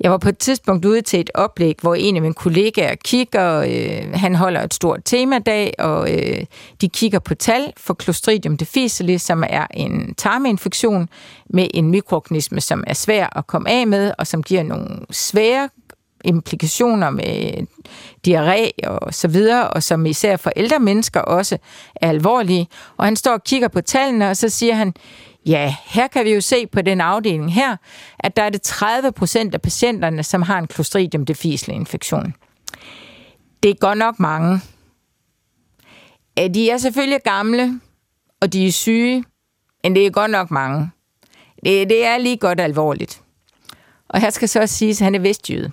[0.00, 3.58] Jeg var på et tidspunkt ude til et oplæg, hvor en af mine kollegaer kigger,
[3.58, 6.44] øh, han holder et stort temadag, og øh,
[6.80, 11.08] de kigger på tal for Clostridium difficile, som er en tarminfektion
[11.50, 15.68] med en mikroorganisme, som er svær at komme af med, og som giver nogle svære
[16.24, 17.66] implikationer med
[18.28, 21.58] diarré og så videre, og som især for ældre mennesker også
[21.96, 22.68] er alvorlige.
[22.96, 24.94] Og han står og kigger på tallene, og så siger han,
[25.46, 27.76] ja, her kan vi jo se på den afdeling her,
[28.18, 32.34] at der er det 30 procent af patienterne, som har en Clostridium difficile infektion.
[33.62, 34.60] Det er godt nok mange.
[36.36, 37.80] De er selvfølgelig gamle,
[38.40, 39.24] og de er syge,
[39.82, 40.90] men det er godt nok mange.
[41.64, 43.22] Det, det er lige godt alvorligt.
[44.08, 45.72] Og her skal så også siges, at han er vestjyde.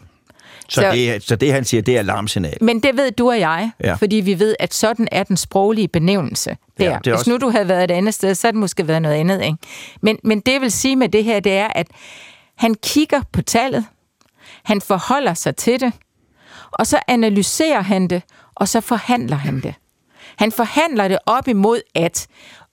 [0.70, 2.58] Så, så, det, så det, han siger, det er alarmsignal.
[2.62, 3.94] Men det ved du og jeg, ja.
[3.94, 6.86] fordi vi ved, at sådan er den sproglige benævnelse der.
[6.86, 7.30] Ja, Hvis også...
[7.30, 9.42] nu du havde været et andet sted, så havde det måske været noget andet.
[9.44, 9.58] Ikke?
[10.02, 11.88] Men, men det vil sige med det her, det er, at
[12.56, 13.86] han kigger på tallet,
[14.64, 15.94] han forholder sig til det,
[16.72, 18.22] og så analyserer han det,
[18.56, 19.74] og så forhandler han det.
[20.36, 22.28] Han forhandler det op imod, at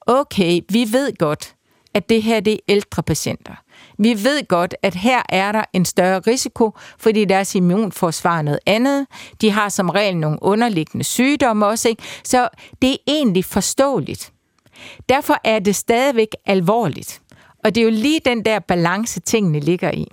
[0.07, 1.55] okay, vi ved godt,
[1.95, 3.55] at det her det er ældre patienter.
[3.99, 8.61] Vi ved godt, at her er der en større risiko, fordi deres immunforsvar er noget
[8.67, 9.07] andet.
[9.41, 12.03] De har som regel nogle underliggende sygdomme også, ikke?
[12.25, 12.49] så
[12.83, 14.33] det er egentlig forståeligt.
[15.09, 17.21] Derfor er det stadigvæk alvorligt.
[17.65, 20.07] Og det er jo lige den der balance, tingene ligger i.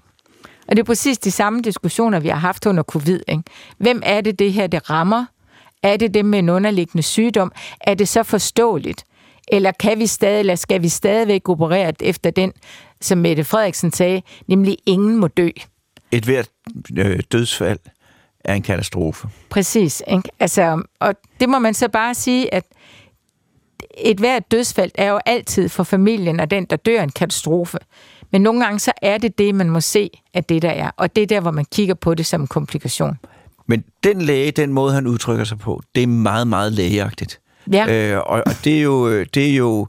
[0.67, 3.19] Og det er præcis de samme diskussioner, vi har haft under covid.
[3.27, 3.43] Ikke?
[3.77, 5.25] Hvem er det, det her det rammer?
[5.83, 7.51] Er det dem med en underliggende sygdom?
[7.81, 9.03] Er det så forståeligt?
[9.47, 12.53] Eller kan vi stadig, eller skal vi stadigvæk operere efter den,
[13.05, 15.49] som Mette Frederiksen sagde, nemlig ingen må dø?
[16.11, 16.49] Et hvert
[16.97, 17.79] øh, dødsfald
[18.43, 19.27] er en katastrofe.
[19.49, 20.03] Præcis.
[20.07, 20.29] Ikke?
[20.39, 22.65] Altså, og det må man så bare sige, at
[23.97, 27.77] et hvert dødsfald er jo altid for familien og den, der dør, en katastrofe.
[28.31, 30.91] Men nogle gange så er det det, man må se, at det der er.
[30.97, 33.17] Og det er der, hvor man kigger på det som en komplikation.
[33.67, 37.39] Men den læge, den måde, han udtrykker sig på, det er meget, meget lægeagtigt.
[37.71, 38.11] Ja.
[38.11, 39.87] Øh, og, og det er jo, det er jo øh,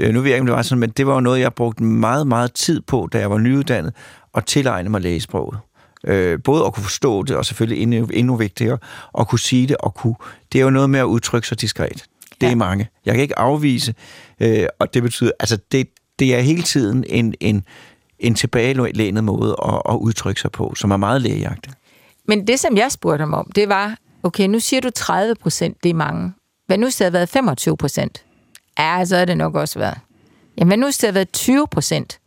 [0.00, 1.82] nu ved jeg ikke, om det var sådan, men det var jo noget, jeg brugte
[1.82, 3.92] meget, meget tid på, da jeg var nyuddannet,
[4.34, 5.58] at tilegne mig lægesproget.
[6.06, 8.78] Øh, både at kunne forstå det, og selvfølgelig endnu, endnu vigtigere,
[9.18, 10.14] at kunne sige det, og kunne,
[10.52, 12.04] det er jo noget med at udtrykke sig diskret.
[12.40, 12.54] Det er Ja.
[12.54, 12.88] mange.
[13.04, 13.94] Jeg kan ikke afvise,
[14.40, 17.64] øh, og det betyder, altså det, det er hele tiden en, en,
[18.18, 21.72] en tilbagelænet måde at, at udtrykke sig på, som er meget lægejagtig.
[22.28, 25.82] Men det, som jeg spurgte ham om, det var, okay, nu siger du 30 procent,
[25.82, 26.32] det er mange.
[26.66, 28.24] Hvad nu, hvis det havde været 25 procent?
[28.78, 29.98] Ja, så er det nok også været.
[30.58, 32.20] Jamen, nu, har det været 20 procent?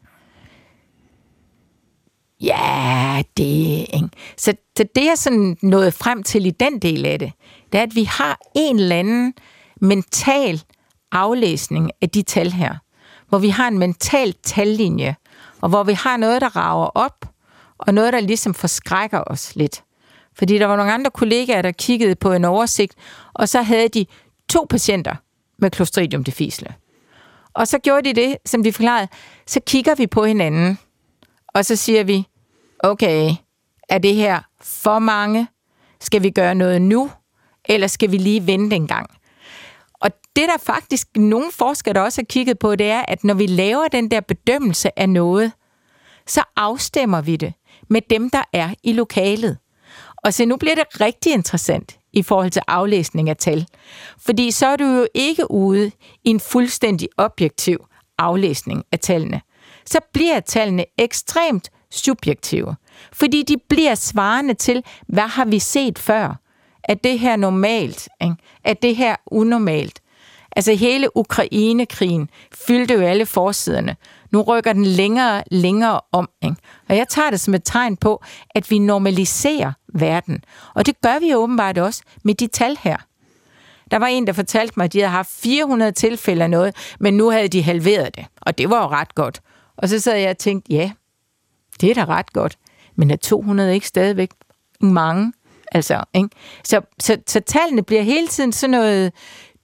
[2.41, 4.09] Ja, det er ikke.
[4.37, 7.31] Så, så det jeg sådan nået frem til i den del af det,
[7.71, 9.33] det er, at vi har en eller anden
[9.81, 10.63] mental
[11.11, 12.75] aflæsning af de tal her.
[13.29, 15.15] Hvor vi har en mental tallinje,
[15.61, 17.25] og hvor vi har noget, der rager op,
[17.77, 19.83] og noget, der ligesom forskrækker os lidt.
[20.37, 22.95] Fordi der var nogle andre kollegaer, der kiggede på en oversigt,
[23.33, 24.05] og så havde de
[24.49, 25.15] to patienter
[25.59, 26.75] med Clostridium difficile.
[27.53, 29.07] Og så gjorde de det, som de forklarede.
[29.47, 30.79] Så kigger vi på hinanden,
[31.47, 32.27] og så siger vi,
[32.79, 33.31] okay,
[33.89, 35.47] er det her for mange?
[36.01, 37.11] Skal vi gøre noget nu?
[37.65, 39.09] Eller skal vi lige vente en gang?
[39.93, 43.33] Og det der faktisk nogle forskere, der også har kigget på, det er, at når
[43.33, 45.51] vi laver den der bedømmelse af noget,
[46.27, 47.53] så afstemmer vi det
[47.89, 49.57] med dem, der er i lokalet.
[50.17, 53.67] Og så nu bliver det rigtig interessant i forhold til aflæsning af tal.
[54.17, 55.91] Fordi så er du jo ikke ude
[56.23, 57.85] i en fuldstændig objektiv
[58.17, 59.41] aflæsning af tallene.
[59.85, 62.75] Så bliver tallene ekstremt subjektive.
[63.13, 66.39] Fordi de bliver svarende til, hvad har vi set før?
[66.83, 68.09] Er det her normalt?
[68.21, 68.35] Ikke?
[68.63, 70.01] Er det her unormalt?
[70.55, 72.29] Altså hele Ukraine-krigen
[72.67, 73.95] fyldte jo alle forsiderne.
[74.31, 76.29] Nu rykker den længere længere om.
[76.43, 76.55] Ikke?
[76.89, 80.43] Og jeg tager det som et tegn på, at vi normaliserer verden.
[80.73, 82.97] Og det gør vi jo åbenbart også med de tal her.
[83.91, 87.17] Der var en, der fortalte mig, at de havde haft 400 tilfælde af noget, men
[87.17, 88.25] nu havde de halveret det.
[88.41, 89.41] Og det var jo ret godt.
[89.77, 90.91] Og så sad jeg og tænkte, ja,
[91.81, 92.57] det er da ret godt.
[92.95, 94.29] Men er 200 ikke stadigvæk
[94.79, 95.33] mange?
[95.71, 96.29] Altså, ikke?
[96.63, 99.13] Så, så, så tallene bliver hele tiden sådan noget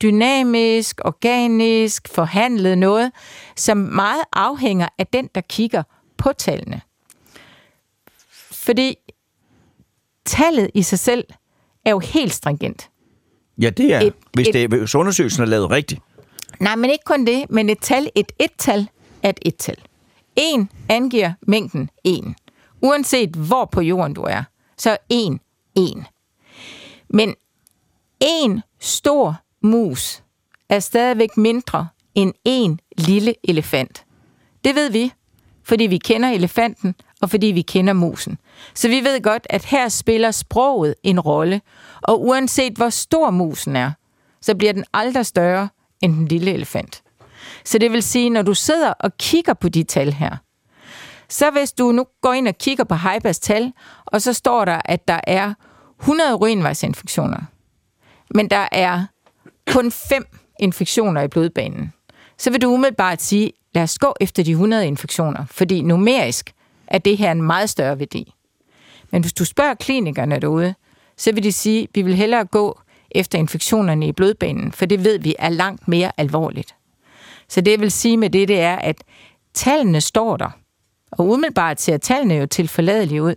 [0.01, 3.11] dynamisk, organisk, forhandlet noget,
[3.55, 5.83] som meget afhænger af den, der kigger
[6.17, 6.81] på tallene.
[8.51, 8.95] Fordi
[10.25, 11.23] tallet i sig selv
[11.85, 12.89] er jo helt stringent.
[13.61, 16.01] Ja, det er, Et- hvis, et- det, hvis undersøgelsen er lavet rigtigt.
[16.59, 18.87] Nej, men ikke kun det, men et tal, et et-tal
[19.23, 19.77] er et et-tal.
[20.35, 22.35] En angiver mængden en.
[22.81, 24.43] Uanset hvor på jorden du er,
[24.77, 25.39] så en
[25.75, 26.05] en.
[27.09, 27.35] Men
[28.19, 30.23] en stor mus
[30.69, 34.05] er stadigvæk mindre end en lille elefant.
[34.63, 35.11] Det ved vi,
[35.63, 38.37] fordi vi kender elefanten, og fordi vi kender musen.
[38.73, 41.61] Så vi ved godt, at her spiller sproget en rolle,
[42.01, 43.91] og uanset hvor stor musen er,
[44.41, 45.69] så bliver den aldrig større
[46.01, 47.03] end den lille elefant.
[47.65, 50.37] Så det vil sige, når du sidder og kigger på de tal her,
[51.29, 53.71] så hvis du nu går ind og kigger på Hypers tal,
[54.05, 55.53] og så står der, at der er
[55.99, 57.41] 100 urinvejsinfektioner,
[58.35, 59.05] men der er
[59.67, 60.25] kun fem
[60.59, 61.93] infektioner i blodbanen,
[62.37, 66.53] så vil du umiddelbart sige, lad os gå efter de 100 infektioner, fordi numerisk
[66.93, 68.33] er det her en meget større værdi.
[69.11, 70.75] Men hvis du spørger klinikerne derude,
[71.17, 72.79] så vil de sige, at vi vil hellere gå
[73.11, 76.75] efter infektionerne i blodbanen, for det ved vi er langt mere alvorligt.
[77.47, 79.03] Så det vil sige med det, det er, at
[79.53, 80.49] tallene står der,
[81.11, 83.35] og umiddelbart ser tallene jo tilforladelige ud.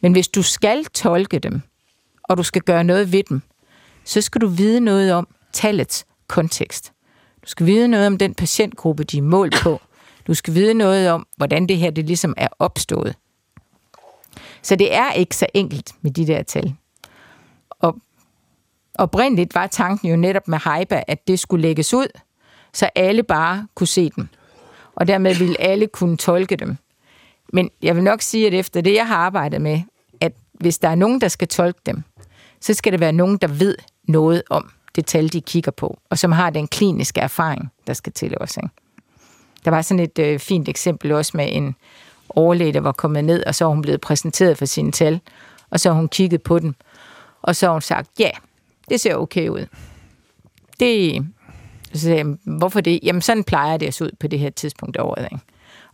[0.00, 1.60] Men hvis du skal tolke dem,
[2.22, 3.42] og du skal gøre noget ved dem,
[4.04, 6.92] så skal du vide noget om tallets kontekst.
[7.44, 9.80] Du skal vide noget om den patientgruppe, de er målt på.
[10.26, 13.14] Du skal vide noget om, hvordan det her det ligesom er opstået.
[14.62, 16.74] Så det er ikke så enkelt med de der tal.
[17.70, 17.96] Og
[18.94, 22.06] oprindeligt var tanken jo netop med Hypa, at det skulle lægges ud,
[22.72, 24.28] så alle bare kunne se dem.
[24.94, 26.76] Og dermed ville alle kunne tolke dem.
[27.52, 29.80] Men jeg vil nok sige, at efter det, jeg har arbejdet med,
[30.20, 32.02] at hvis der er nogen, der skal tolke dem,
[32.60, 33.76] så skal det være nogen, der ved
[34.08, 38.12] noget om det tal, de kigger på, og som har den kliniske erfaring, der skal
[38.12, 38.60] til også.
[38.62, 38.83] Ikke?
[39.64, 41.74] Der var sådan et øh, fint eksempel også med en
[42.28, 45.20] overlæge, der var kommet ned, og så var hun blevet præsenteret for sine tal,
[45.70, 46.74] og så har hun kigget på dem,
[47.42, 48.30] og så har hun sagt, ja,
[48.88, 49.66] det ser okay ud.
[50.80, 51.26] Det,
[51.92, 53.00] så sagde jeg, hvorfor det?
[53.02, 55.28] Jamen, sådan plejer det at se ud på det her tidspunkt af året.
[55.32, 55.44] Ikke?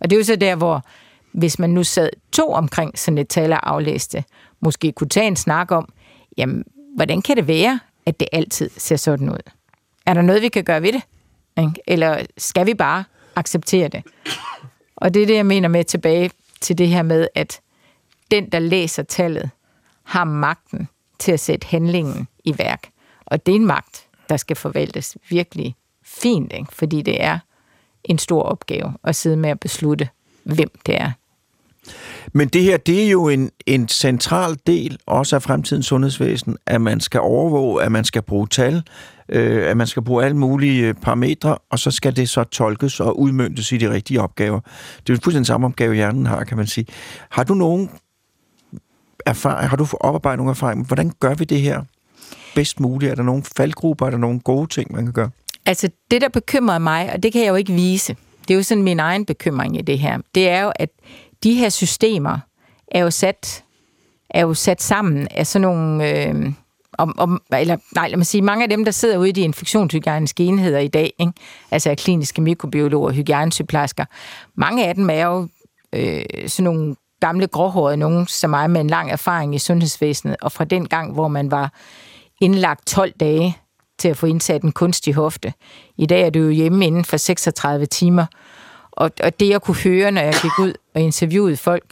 [0.00, 0.84] Og det er jo så der, hvor
[1.32, 4.24] hvis man nu sad to omkring sådan et tal og aflæste,
[4.60, 5.88] måske kunne tage en snak om,
[6.36, 6.64] jamen,
[6.96, 9.50] hvordan kan det være, at det altid ser sådan ud?
[10.06, 11.02] Er der noget, vi kan gøre ved det?
[11.58, 11.72] Ikke?
[11.86, 13.04] Eller skal vi bare
[13.36, 14.02] acceptere det?
[14.96, 17.60] Og det er det, jeg mener med tilbage til det her med, at
[18.30, 19.50] den, der læser tallet,
[20.04, 20.88] har magten
[21.18, 22.90] til at sætte handlingen i værk.
[23.26, 26.72] Og det er en magt, der skal forvaltes virkelig fint, ikke?
[26.72, 27.38] fordi det er
[28.04, 30.08] en stor opgave at sidde med at beslutte,
[30.44, 31.12] hvem det er.
[32.32, 36.80] Men det her, det er jo en, en central del også af fremtidens sundhedsvæsen, at
[36.80, 38.82] man skal overvåge, at man skal bruge tal,
[39.32, 43.00] øh, at man skal bruge alle mulige øh, parametre, og så skal det så tolkes
[43.00, 44.60] og udmyndtes i de rigtige opgaver.
[44.60, 46.86] Det er jo fuldstændig samme opgave, hjernen har, kan man sige.
[47.30, 47.90] Har du nogen
[49.26, 50.86] erfaring, har du oparbejdet nogle erfaring?
[50.86, 51.82] Hvordan gør vi det her
[52.54, 53.10] bedst muligt?
[53.10, 54.06] Er der nogle faldgrupper?
[54.06, 55.30] Er der nogle gode ting, man kan gøre?
[55.66, 58.16] Altså, det der bekymrer mig, og det kan jeg jo ikke vise,
[58.48, 60.90] det er jo sådan min egen bekymring i det her, det er jo, at
[61.42, 62.38] de her systemer
[62.88, 63.64] er jo sat,
[64.30, 66.10] er jo sat sammen af sådan nogle...
[66.26, 66.52] Øh,
[67.00, 69.40] om, om, eller nej, lad mig sige, mange af dem, der sidder ude i de
[69.40, 71.32] infektionshygiejniske enheder i dag, ikke?
[71.70, 74.04] altså kliniske mikrobiologer, hygiejnesygeplejersker,
[74.54, 75.48] mange af dem er jo
[75.92, 80.52] øh, sådan nogle gamle gråhårede, nogen som mig med en lang erfaring i sundhedsvæsenet, og
[80.52, 81.72] fra den gang, hvor man var
[82.40, 83.56] indlagt 12 dage
[83.98, 85.52] til at få indsat en kunstig hofte.
[85.98, 88.26] I dag er du jo hjemme inden for 36 timer,
[88.92, 91.84] og, og det jeg kunne høre, når jeg gik ud og interviewede folk,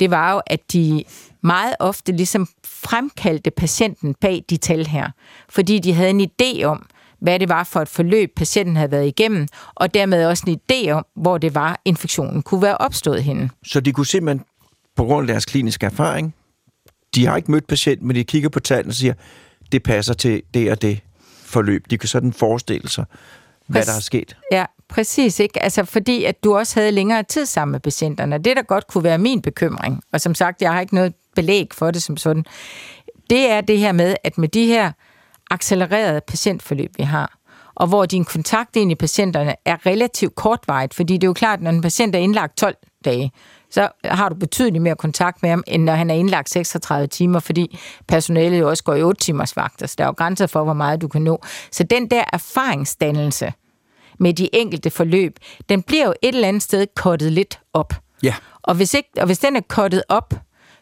[0.00, 1.04] det var jo, at de
[1.42, 5.10] meget ofte ligesom fremkaldte patienten bag de tal her,
[5.48, 6.86] fordi de havde en idé om,
[7.20, 10.90] hvad det var for et forløb, patienten havde været igennem, og dermed også en idé
[10.90, 13.50] om, hvor det var, infektionen kunne være opstået henne.
[13.64, 14.44] Så de kunne simpelthen,
[14.96, 16.34] på grund af deres kliniske erfaring,
[17.14, 19.14] de har ikke mødt patienten, men de kigger på tallene og siger,
[19.72, 21.00] det passer til det og det
[21.44, 21.90] forløb.
[21.90, 23.04] De kan sådan forestille sig,
[23.66, 24.36] hvad der er sket.
[24.52, 25.40] Ja, præcis.
[25.40, 25.62] Ikke?
[25.62, 28.38] Altså, fordi at du også havde længere tid sammen med patienterne.
[28.38, 31.68] Det, der godt kunne være min bekymring, og som sagt, jeg har ikke noget belæg
[31.72, 32.44] for det som sådan,
[33.30, 34.92] det er det her med, at med de her
[35.50, 37.38] accelererede patientforløb, vi har,
[37.74, 41.62] og hvor din kontakt ind i patienterne er relativt kortvarigt, fordi det er jo klart,
[41.62, 43.32] når en patient er indlagt 12 dage,
[43.70, 47.40] så har du betydeligt mere kontakt med ham, end når han er indlagt 36 timer,
[47.40, 47.78] fordi
[48.08, 50.64] personalet jo også går i 8 timers vagter, så altså, der er jo grænser for,
[50.64, 51.42] hvor meget du kan nå.
[51.70, 53.52] Så den der erfaringsdannelse
[54.18, 57.94] med de enkelte forløb, den bliver jo et eller andet sted kottet lidt op.
[58.22, 58.34] Ja.
[58.62, 60.34] Og hvis, ikke, og hvis den er kottet op,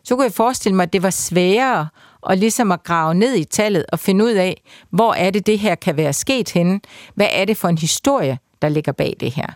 [0.05, 1.89] så kunne jeg forestille mig, at det var sværere
[2.21, 5.59] og ligesom at grave ned i tallet og finde ud af, hvor er det, det
[5.59, 6.81] her kan være sket henne?
[7.15, 9.47] Hvad er det for en historie, der ligger bag det her?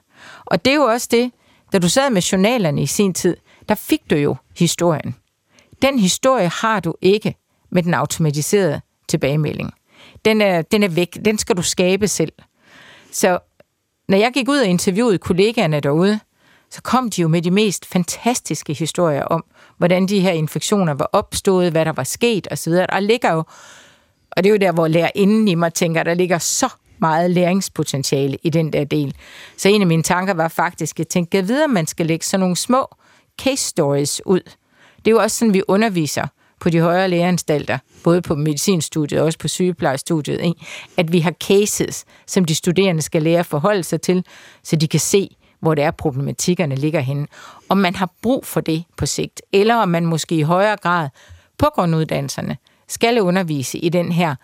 [0.45, 1.33] Og det er jo også det,
[1.73, 3.37] da du sad med journalerne i sin tid,
[3.69, 5.15] der fik du jo historien.
[5.83, 7.35] Den historie har du ikke
[7.71, 9.75] med den automatiserede tilbagemelding.
[10.25, 11.19] Den er, den er væk.
[11.25, 12.33] Den skal du skabe selv.
[13.13, 13.39] Så
[14.09, 16.21] når jeg gik ud og interviewede kollegaerne derude,
[16.71, 19.45] så kom de jo med de mest fantastiske historier om,
[19.79, 22.73] hvordan de her infektioner var opstået, hvad der var sket osv.
[22.73, 23.45] Der ligger jo,
[24.31, 28.39] og det er jo der, hvor lærerinden i mig tænker, der ligger så meget læringspotentiale
[28.43, 29.15] i den der del.
[29.57, 32.25] Så en af mine tanker var faktisk, at jeg tænkte, at videre, man skal lægge
[32.25, 32.87] sådan nogle små
[33.43, 34.41] case stories ud.
[34.97, 36.27] Det er jo også sådan, vi underviser
[36.61, 40.67] på de højere læreanstalter, både på medicinstudiet og også på sygeplejestudiet, ikke?
[40.97, 44.25] at vi har cases, som de studerende skal lære at forholde sig til,
[44.63, 47.27] så de kan se, hvor det er, problematikkerne ligger henne.
[47.69, 51.09] Om man har brug for det på sigt, eller om man måske i højere grad
[51.59, 52.57] på grunduddannelserne
[52.89, 54.35] skal undervise i den her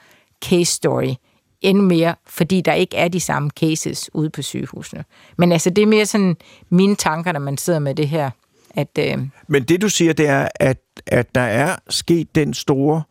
[0.44, 1.14] case story,
[1.60, 5.04] endnu mere, fordi der ikke er de samme cases ude på sygehusene.
[5.38, 6.36] Men altså, det er mere sådan
[6.68, 8.30] mine tanker, når man sidder med det her.
[8.74, 9.18] At, øh...
[9.48, 13.02] Men det, du siger, det er, at, at der er sket den store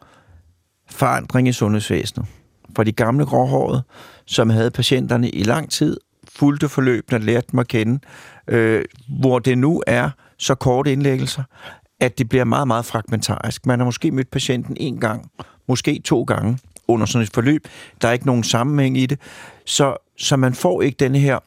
[0.89, 2.28] forandring i sundhedsvæsenet.
[2.76, 3.84] For de gamle gråhårede,
[4.26, 8.00] som havde patienterne i lang tid, fulgte forløbene, lærte dem at kende,
[8.48, 8.86] øh,
[9.19, 11.43] hvor det nu er så korte indlæggelser,
[12.00, 13.65] at det bliver meget, meget fragmentarisk.
[13.65, 15.32] Man har måske mødt patienten en gang,
[15.67, 17.67] måske to gange, under sådan et forløb.
[18.02, 19.19] Der er ikke nogen sammenhæng i det.
[19.65, 21.39] Så, så man får ikke den her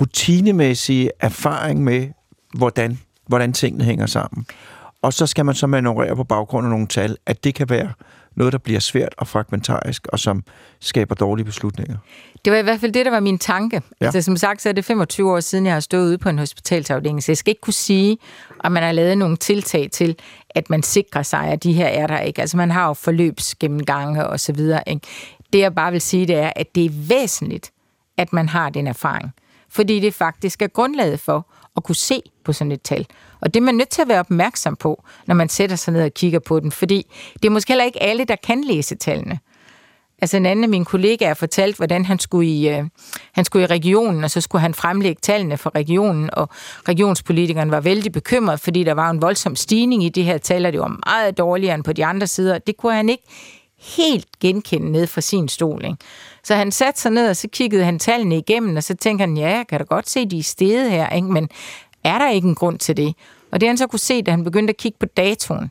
[0.00, 2.08] rutinemæssige erfaring med,
[2.54, 4.46] hvordan, hvordan tingene hænger sammen.
[5.02, 7.92] Og så skal man så manøvrere på baggrund af nogle tal, at det kan være
[8.36, 10.44] noget, der bliver svært og fragmentarisk, og som
[10.80, 11.96] skaber dårlige beslutninger.
[12.44, 13.82] Det var i hvert fald det, der var min tanke.
[14.00, 14.04] Ja.
[14.04, 16.38] Altså, som sagt, så er det 25 år siden, jeg har stået ude på en
[16.38, 18.18] hospitalsafdeling, så jeg skal ikke kunne sige,
[18.58, 20.16] om man har lavet nogle tiltag til,
[20.50, 22.40] at man sikrer sig, at de her er der ikke.
[22.40, 24.82] Altså, man har jo forløbsgennemgange og så videre.
[24.86, 25.06] Ikke?
[25.52, 27.70] Det, jeg bare vil sige, det er, at det er væsentligt,
[28.16, 29.32] at man har den erfaring.
[29.70, 33.06] Fordi det faktisk er grundlaget for at kunne se på sådan et tal.
[33.40, 36.04] Og det er man nødt til at være opmærksom på, når man sætter sig ned
[36.04, 37.06] og kigger på den, fordi
[37.42, 39.38] det er måske heller ikke alle, der kan læse tallene.
[40.22, 42.84] Altså en anden af mine kollegaer fortalte, hvordan han skulle, i, øh,
[43.32, 46.48] han skulle i regionen, og så skulle han fremlægge tallene for regionen, og
[46.88, 50.72] regionspolitikeren var vældig bekymret, fordi der var en voldsom stigning i de her tal, og
[50.72, 52.58] det var meget dårligere end på de andre sider.
[52.58, 53.24] Det kunne han ikke
[53.78, 55.84] helt genkende ned fra sin stol.
[55.84, 55.96] Ikke?
[56.42, 59.36] Så han satte sig ned, og så kiggede han tallene igennem, og så tænkte han,
[59.36, 61.28] ja, jeg kan da godt se, de er steget her, ikke?
[61.28, 61.48] men
[62.04, 63.14] er der ikke en grund til det?
[63.52, 65.70] Og det han så kunne se, da han begyndte at kigge på datoen,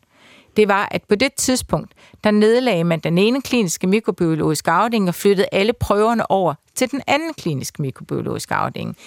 [0.57, 1.93] det var, at på det tidspunkt,
[2.23, 7.01] der nedlagde man den ene kliniske mikrobiologiske afdeling og flyttede alle prøverne over til den
[7.07, 8.97] anden kliniske mikrobiologiske afdeling.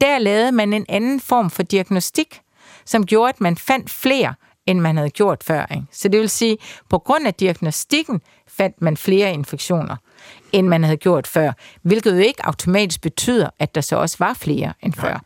[0.00, 2.40] Der lavede man en anden form for diagnostik,
[2.84, 4.34] som gjorde, at man fandt flere,
[4.66, 5.66] end man havde gjort før.
[5.70, 5.86] Ikke?
[5.92, 6.58] Så det vil sige,
[6.90, 9.96] på grund af diagnostikken fandt man flere infektioner,
[10.52, 11.52] end man havde gjort før,
[11.82, 15.20] hvilket jo ikke automatisk betyder, at der så også var flere end før.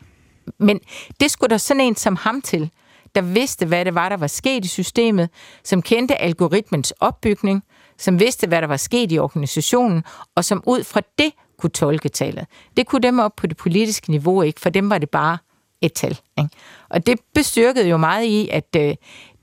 [0.57, 0.79] Men
[1.19, 2.71] det skulle der sådan en som ham til,
[3.15, 5.29] der vidste, hvad det var, der var sket i systemet,
[5.63, 7.63] som kendte algoritmens opbygning,
[7.97, 10.03] som vidste, hvad der var sket i organisationen,
[10.35, 12.45] og som ud fra det kunne tolke tallet.
[12.77, 15.37] Det kunne dem op på det politiske niveau ikke, for dem var det bare
[15.81, 16.19] et tal.
[16.37, 16.49] Ikke?
[16.89, 18.95] Og det bestyrkede jo meget i, at øh,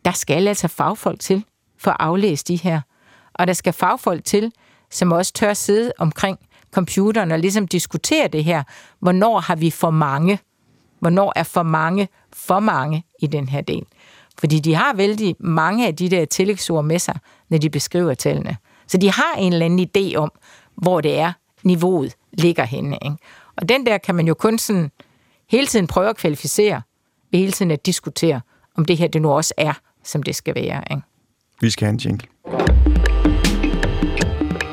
[0.04, 1.44] der skal altså fagfolk til
[1.78, 2.80] for at aflæse de her.
[3.34, 4.52] Og der skal fagfolk til,
[4.90, 6.38] som også tør sidde omkring
[6.72, 8.62] computeren og ligesom diskutere det her.
[9.00, 10.38] Hvornår har vi for mange?
[11.00, 13.86] Hvornår er for mange for mange i den her del?
[14.38, 17.18] Fordi de har vældig mange af de der tillægsord med sig,
[17.48, 18.56] når de beskriver tallene.
[18.86, 20.32] Så de har en eller anden idé om,
[20.76, 21.32] hvor det er,
[21.62, 22.98] niveauet ligger henne.
[23.04, 23.16] Ikke?
[23.56, 24.90] Og den der kan man jo kun sådan
[25.50, 26.82] hele tiden prøve at kvalificere,
[27.32, 28.40] ved hele tiden at diskutere,
[28.76, 29.72] om det her det nu også er,
[30.04, 30.82] som det skal være.
[30.90, 31.02] Ikke?
[31.60, 33.17] Vi skal have en jingle.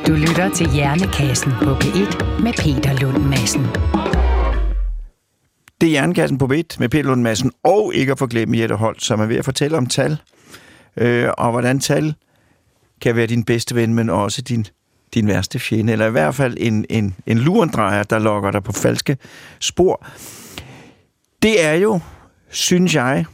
[0.07, 3.61] Du lytter til Hjernekassen på P1 med Peter Lund Madsen.
[5.81, 9.03] Det er Hjernekassen på P1 med Peter Lund Madsen, og ikke at forglemme Jette Holt,
[9.03, 10.17] som er ved at fortælle om tal,
[10.97, 12.15] øh, og hvordan tal
[13.01, 14.65] kan være din bedste ven, men også din,
[15.13, 18.71] din værste fjende, eller i hvert fald en, en, en lurendrejer, der lokker dig på
[18.71, 19.17] falske
[19.59, 20.07] spor.
[21.41, 21.99] Det er jo,
[22.49, 23.25] synes jeg,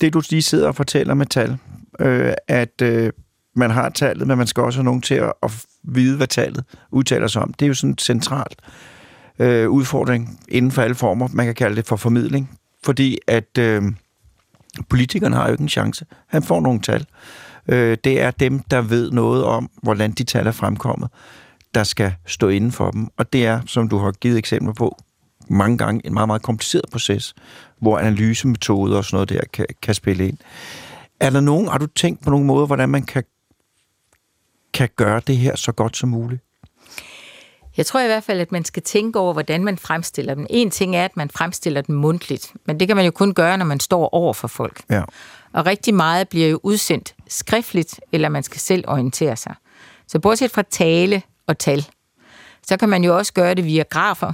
[0.00, 1.56] det du lige sidder og fortæller med tal,
[2.00, 3.12] øh, at øh,
[3.56, 6.64] man har tallet, men man skal også have nogen til at, at vide, hvad tallet
[6.90, 7.52] udtaler sig om.
[7.52, 8.50] Det er jo sådan en central
[9.38, 11.28] øh, udfordring inden for alle former.
[11.32, 13.82] Man kan kalde det for formidling, fordi at øh,
[14.88, 16.06] politikerne har jo ikke en chance.
[16.26, 17.06] Han får nogle tal.
[17.68, 21.08] Øh, det er dem, der ved noget om, hvordan de tal er fremkommet,
[21.74, 23.08] der skal stå inden for dem.
[23.16, 24.96] Og det er, som du har givet eksempler på,
[25.48, 27.34] mange gange en meget, meget kompliceret proces,
[27.80, 30.38] hvor analysemetoder og sådan noget der kan, kan spille ind.
[31.20, 33.24] Er der nogen, har du tænkt på nogle måder, hvordan man kan,
[34.88, 36.42] kan gøre det her så godt som muligt?
[37.76, 40.46] Jeg tror i hvert fald, at man skal tænke over, hvordan man fremstiller dem.
[40.50, 43.58] En ting er, at man fremstiller dem mundtligt, men det kan man jo kun gøre,
[43.58, 44.82] når man står over for folk.
[44.90, 45.02] Ja.
[45.52, 49.54] Og rigtig meget bliver jo udsendt skriftligt, eller man skal selv orientere sig.
[50.06, 51.86] Så bortset fra tale og tal,
[52.66, 54.32] så kan man jo også gøre det via grafer,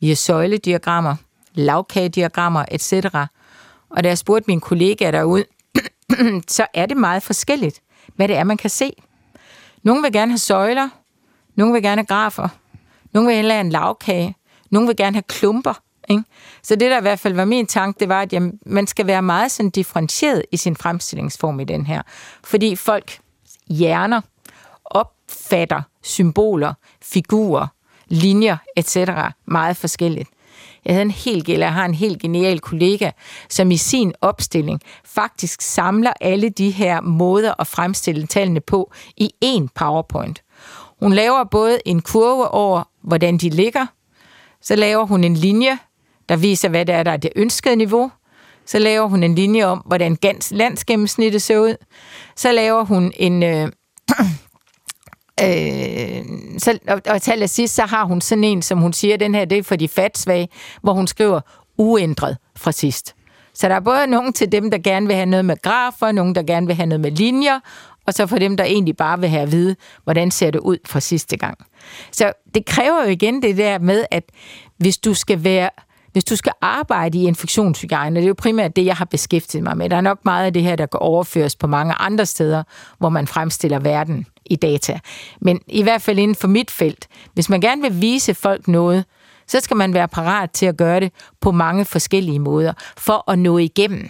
[0.00, 1.16] via søjlediagrammer,
[1.54, 2.92] lavkagediagrammer etc.
[3.90, 5.44] Og da jeg spurgte mine kollegaer derude,
[6.56, 7.80] så er det meget forskelligt,
[8.16, 8.92] hvad det er, man kan se.
[9.84, 10.88] Nogle vil gerne have søjler,
[11.54, 12.48] nogle vil gerne have grafer,
[13.12, 14.36] nogle vil hellere have en lavkage,
[14.70, 15.74] nogle vil gerne have klumper.
[16.08, 16.22] Ikke?
[16.62, 19.06] Så det, der i hvert fald var min tanke, det var, at jamen, man skal
[19.06, 22.02] være meget sådan differentieret i sin fremstillingsform i den her.
[22.44, 23.18] Fordi folk
[23.68, 24.20] hjerner
[24.84, 27.66] opfatter symboler, figurer,
[28.08, 28.96] linjer etc.
[29.46, 30.28] meget forskelligt.
[30.84, 33.10] Jeg havde en helt, eller jeg har en helt genial kollega,
[33.48, 39.30] som i sin opstilling faktisk samler alle de her måder at fremstille tallene på i
[39.44, 40.42] én PowerPoint.
[41.00, 43.86] Hun laver både en kurve over, hvordan de ligger,
[44.62, 45.78] så laver hun en linje,
[46.28, 48.10] der viser, hvad det er, der er det ønskede niveau,
[48.66, 50.18] så laver hun en linje om, hvordan
[50.50, 51.76] landsgennemsnittet ser ud,
[52.36, 53.42] så laver hun en...
[53.42, 53.68] Øh,
[55.42, 56.24] Øh,
[56.58, 59.44] så, og, og til allersidst, så har hun sådan en, som hun siger, den her,
[59.44, 60.48] det er for de fatsvage,
[60.82, 61.40] hvor hun skriver
[61.78, 63.14] uændret fra sidst.
[63.54, 66.34] Så der er både nogen til dem, der gerne vil have noget med grafer, nogen,
[66.34, 67.60] der gerne vil have noget med linjer,
[68.06, 70.78] og så for dem, der egentlig bare vil have at vide, hvordan ser det ud
[70.86, 71.58] fra sidste gang.
[72.12, 74.24] Så det kræver jo igen det der med, at
[74.76, 75.70] hvis du skal være
[76.14, 79.76] hvis du skal arbejde i infektionshygiejne, det er jo primært det, jeg har beskæftiget mig
[79.76, 79.90] med.
[79.90, 82.62] Der er nok meget af det her, der kan overføres på mange andre steder,
[82.98, 84.98] hvor man fremstiller verden i data.
[85.40, 89.04] Men i hvert fald inden for mit felt, hvis man gerne vil vise folk noget,
[89.46, 93.38] så skal man være parat til at gøre det på mange forskellige måder, for at
[93.38, 94.08] nå igennem.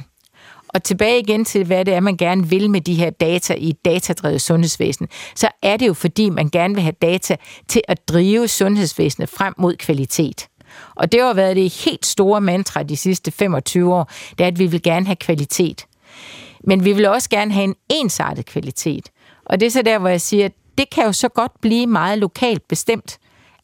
[0.69, 3.69] Og tilbage igen til, hvad det er, man gerne vil med de her data i
[3.69, 7.37] et datadrevet sundhedsvæsen, så er det jo fordi, man gerne vil have data
[7.69, 10.49] til at drive sundhedsvæsenet frem mod kvalitet.
[10.95, 14.59] Og det har været det helt store mantra de sidste 25 år, det er, at
[14.59, 15.87] vi vil gerne have kvalitet.
[16.65, 19.09] Men vi vil også gerne have en ensartet kvalitet.
[19.45, 21.87] Og det er så der, hvor jeg siger, at det kan jo så godt blive
[21.87, 23.19] meget lokalt bestemt.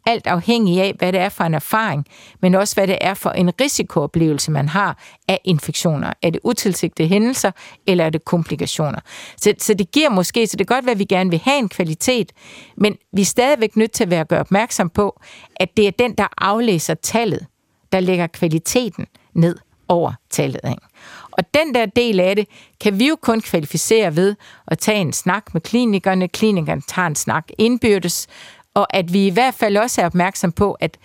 [0.06, 2.06] Alt afhængig af, hvad det er for en erfaring,
[2.42, 4.98] men også hvad det er for en risikooplevelse, man har
[5.28, 6.12] af infektioner.
[6.22, 7.50] Er det utilsigtede hændelser,
[7.86, 9.00] eller er det komplikationer?
[9.36, 11.58] Så, så det giver måske, så det kan godt være, at vi gerne vil have
[11.58, 12.32] en kvalitet,
[12.76, 15.20] men vi er stadigvæk nødt til at være gøre opmærksom på,
[15.56, 17.46] at det er den, der aflæser tallet,
[17.92, 19.56] der lægger kvaliteten ned
[19.88, 20.60] over tallet.
[20.64, 20.82] Ikke?
[21.30, 22.48] Og den der del af det,
[22.80, 24.36] kan vi jo kun kvalificere ved
[24.66, 28.26] at tage en snak med klinikerne, klinikerne tager en snak indbyrdes,
[28.74, 30.98] og at vi i hvert fald også er opmærksom på, at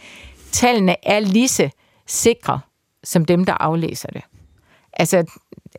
[0.52, 1.70] tallene er lige så
[2.08, 2.60] sikre
[3.04, 4.22] som dem, der aflæser det.
[4.94, 5.26] Altså,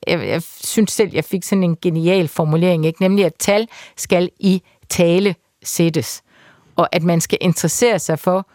[0.06, 3.02] jeg, jeg synes selv, jeg fik sådan en genial formulering, ikke?
[3.02, 6.22] nemlig at tal skal i tale sættes,
[6.76, 8.48] og at man skal interessere sig for,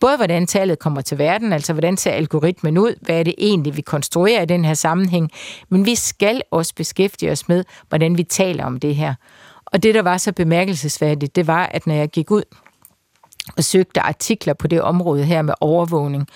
[0.00, 3.76] både hvordan tallet kommer til verden, altså hvordan ser algoritmen ud, hvad er det egentlig,
[3.76, 5.30] vi konstruerer i den her sammenhæng,
[5.68, 9.14] men vi skal også beskæftige os med, hvordan vi taler om det her.
[9.74, 12.42] Og det, der var så bemærkelsesværdigt, det var, at når jeg gik ud
[13.56, 16.26] og søgte artikler på det område her med overvågning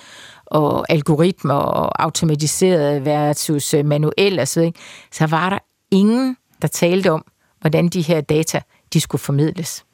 [0.47, 4.73] og algoritmer og automatiseret versus øh, manuel og så,
[5.13, 5.59] så var der
[5.91, 7.25] ingen, der talte om,
[7.61, 8.61] hvordan de her data
[8.93, 9.85] de skulle formidles.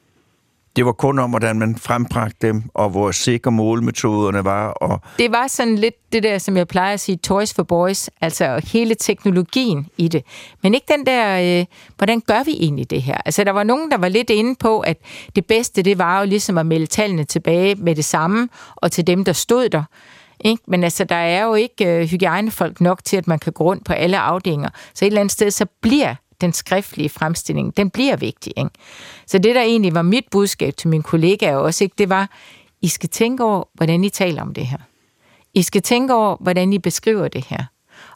[0.75, 4.67] Det var kun om, hvordan man frembragte dem, og hvor sikre målmetoderne var.
[4.67, 5.01] Og...
[5.17, 8.61] Det var sådan lidt det der, som jeg plejer at sige, toys for boys, altså
[8.73, 10.23] hele teknologien i det.
[10.63, 11.65] Men ikke den der, øh,
[11.97, 13.17] hvordan gør vi egentlig det her?
[13.25, 14.97] Altså der var nogen, der var lidt inde på, at
[15.35, 19.07] det bedste, det var jo ligesom at melde tallene tilbage med det samme, og til
[19.07, 19.83] dem, der stod der.
[20.39, 20.63] Ikke?
[20.67, 23.85] Men altså, der er jo ikke øh, hygiejnefolk nok til, at man kan gå rundt
[23.85, 24.69] på alle afdelinger.
[24.93, 28.53] Så et eller andet sted, så bliver den skriftlige fremstilling, den bliver vigtig.
[28.57, 28.69] Ikke?
[29.27, 32.29] Så det, der egentlig var mit budskab til mine kollegaer også, ikke, det var,
[32.81, 34.77] I skal tænke over, hvordan I taler om det her.
[35.53, 37.63] I skal tænke over, hvordan I beskriver det her.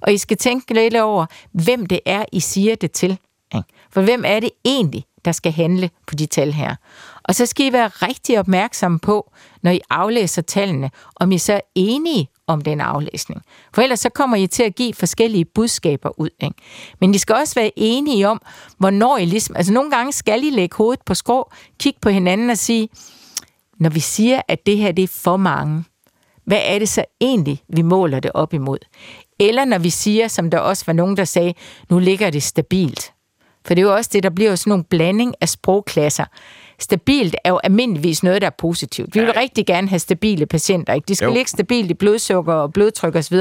[0.02, 3.18] Og I skal tænke lidt over, hvem det er, I siger det til.
[3.56, 3.68] Ikke?
[3.92, 6.76] For hvem er det egentlig, der skal handle på de tal her?
[7.24, 11.54] Og så skal I være rigtig opmærksomme på, når I aflæser tallene, om I så
[11.54, 13.42] er enige om den aflæsning.
[13.74, 16.30] For ellers så kommer I til at give forskellige budskaber ud.
[16.44, 16.56] Ikke?
[17.02, 18.42] Men I skal også være enige om,
[18.78, 19.56] hvornår I ligesom...
[19.56, 22.90] Altså nogle gange skal I lægge hovedet på skrå, kigge på hinanden og sige,
[23.80, 25.84] når vi siger, at det her det er for mange,
[26.46, 28.80] hvad er det så egentlig, vi måler det op imod?
[29.40, 31.54] Eller når vi siger, som der også var nogen, der sagde,
[31.90, 33.14] nu ligger det stabilt.
[33.66, 36.26] For det er jo også det, der bliver sådan nogle blanding af sprogklasser
[36.84, 39.16] stabilt er jo almindeligvis noget, der er positivt.
[39.16, 39.42] Vi vil ja.
[39.42, 40.94] rigtig gerne have stabile patienter.
[40.94, 41.06] Ikke?
[41.08, 41.34] De skal jo.
[41.34, 43.38] ligge stabilt i blodsukker og blodtryk osv.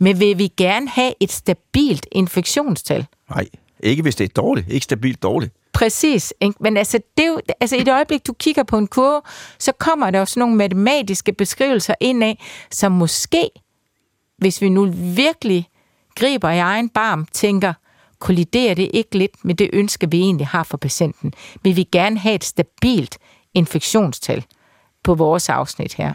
[0.00, 3.06] Men vil vi gerne have et stabilt infektionstal?
[3.30, 3.46] Nej,
[3.82, 4.66] ikke hvis det er dårligt.
[4.70, 5.52] Ikke stabilt dårligt.
[5.72, 6.34] Præcis.
[6.40, 6.54] Ikke?
[6.60, 9.22] Men altså, det er jo, altså, i det øjeblik, du kigger på en kurve,
[9.58, 13.50] så kommer der også nogle matematiske beskrivelser ind af, som måske,
[14.38, 15.68] hvis vi nu virkelig
[16.14, 17.72] griber i egen barm, tænker,
[18.20, 21.32] kolliderer det ikke lidt med det ønske, vi egentlig har for patienten?
[21.62, 23.18] Vil vi gerne have et stabilt
[23.54, 24.44] infektionstal
[25.04, 26.14] på vores afsnit her?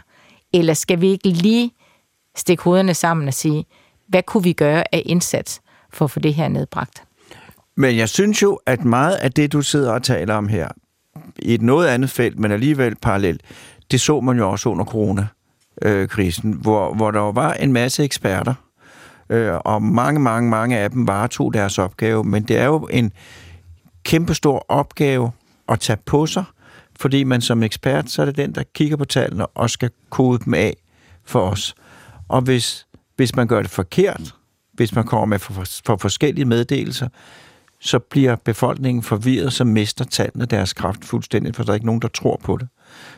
[0.52, 1.70] Eller skal vi ikke lige
[2.36, 3.64] stikke hovederne sammen og sige,
[4.08, 5.60] hvad kunne vi gøre af indsats
[5.92, 7.04] for at få det her nedbragt?
[7.76, 10.68] Men jeg synes jo, at meget af det, du sidder og taler om her,
[11.38, 13.42] i et noget andet felt, men alligevel parallelt,
[13.90, 18.54] det så man jo også under coronakrisen, hvor, hvor der var en masse eksperter,
[19.30, 23.12] øh, og mange, mange, mange af dem varetog deres opgave, men det er jo en
[24.04, 25.32] kæmpestor opgave
[25.68, 26.44] at tage på sig,
[27.00, 30.44] fordi man som ekspert, så er det den, der kigger på tallene og skal kode
[30.44, 30.76] dem af
[31.24, 31.74] for os.
[32.28, 34.34] Og hvis, hvis man gør det forkert,
[34.72, 37.08] hvis man kommer med for, for forskellige meddelelser,
[37.80, 42.02] så bliver befolkningen forvirret, så mister tallene deres kraft fuldstændig, for der er ikke nogen,
[42.02, 42.68] der tror på det.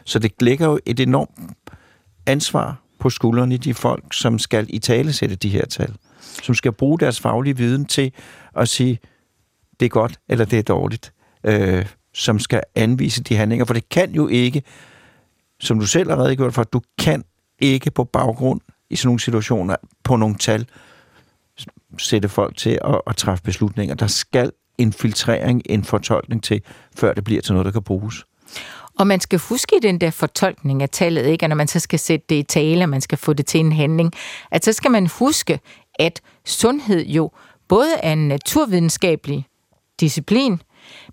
[0.05, 1.39] Så det ligger jo et enormt
[2.27, 5.95] ansvar på skuldrene de folk, som skal i tale sætte de her tal.
[6.21, 8.13] Som skal bruge deres faglige viden til
[8.57, 8.99] at sige,
[9.81, 11.13] det er godt eller det er dårligt.
[11.45, 13.65] Øh, som skal anvise de handlinger.
[13.65, 14.63] For det kan jo ikke,
[15.61, 17.25] som du selv har redegjort for, du kan
[17.59, 20.67] ikke på baggrund i sådan nogle situationer på nogle tal
[21.99, 23.95] sætte folk til at, at træffe beslutninger.
[23.95, 26.63] Der skal en filtrering, en fortolkning til,
[26.97, 28.25] før det bliver til noget, der kan bruges.
[28.99, 31.45] Og man skal huske i den der fortolkning af tallet, ikke?
[31.45, 33.61] at når man så skal sætte det i tale, og man skal få det til
[33.61, 34.13] en handling,
[34.51, 35.61] at så skal man huske,
[35.99, 37.31] at sundhed jo
[37.69, 39.47] både er en naturvidenskabelig
[40.01, 40.63] disciplin,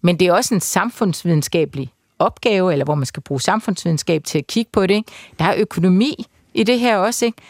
[0.02, 4.48] men det er også en samfundsvidenskabelig opgave, eller hvor man skal bruge samfundsvidenskab til at
[4.48, 4.94] kigge på det.
[4.94, 5.12] Ikke?
[5.40, 7.42] Der er økonomi i det her også, ikke?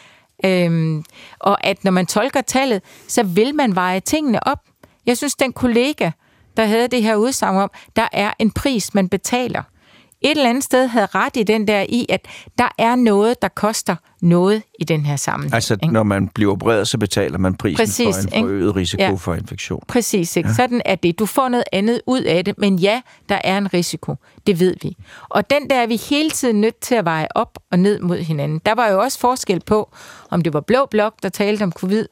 [0.44, 1.04] Øhm,
[1.38, 4.58] og at når man tolker tallet, så vil man veje tingene op.
[5.06, 6.10] Jeg synes, den kollega,
[6.56, 9.62] der havde det her udsagn om, der er en pris, man betaler–
[10.20, 12.26] et eller andet sted havde ret i den der i, at
[12.58, 15.54] der er noget, der koster noget i den her sammenhæng.
[15.54, 15.94] Altså, ikke?
[15.94, 19.14] når man bliver opereret, så betaler man prisen Præcis, for en forøget risiko ja.
[19.14, 19.82] for infektion.
[19.88, 20.48] Præcis, ikke?
[20.48, 20.54] Ja.
[20.54, 21.18] sådan er det.
[21.18, 24.14] Du får noget andet ud af det, men ja, der er en risiko.
[24.46, 24.96] Det ved vi.
[25.28, 28.18] Og den der er vi hele tiden nødt til at veje op og ned mod
[28.18, 28.60] hinanden.
[28.66, 29.90] Der var jo også forskel på,
[30.30, 32.06] om det var blå blok, der talte om covid,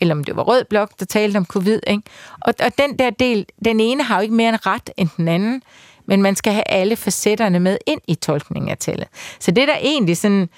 [0.00, 1.80] eller om det var rød blok, der talte om covid.
[1.86, 2.02] Ikke?
[2.40, 5.28] Og, og den der del, den ene har jo ikke mere en ret end den
[5.28, 5.62] anden
[6.06, 9.08] men man skal have alle facetterne med ind i tolkningen af tallet.
[9.40, 10.48] Så det, der egentlig sådan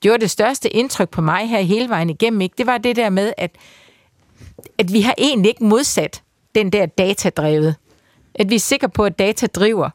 [0.00, 3.10] gjorde det største indtryk på mig her hele vejen igennem, ikke, det var det der
[3.10, 3.56] med, at
[4.78, 6.22] at vi har egentlig ikke modsat
[6.54, 7.76] den der datadrevet.
[8.34, 9.90] At vi er sikre på, at data driver.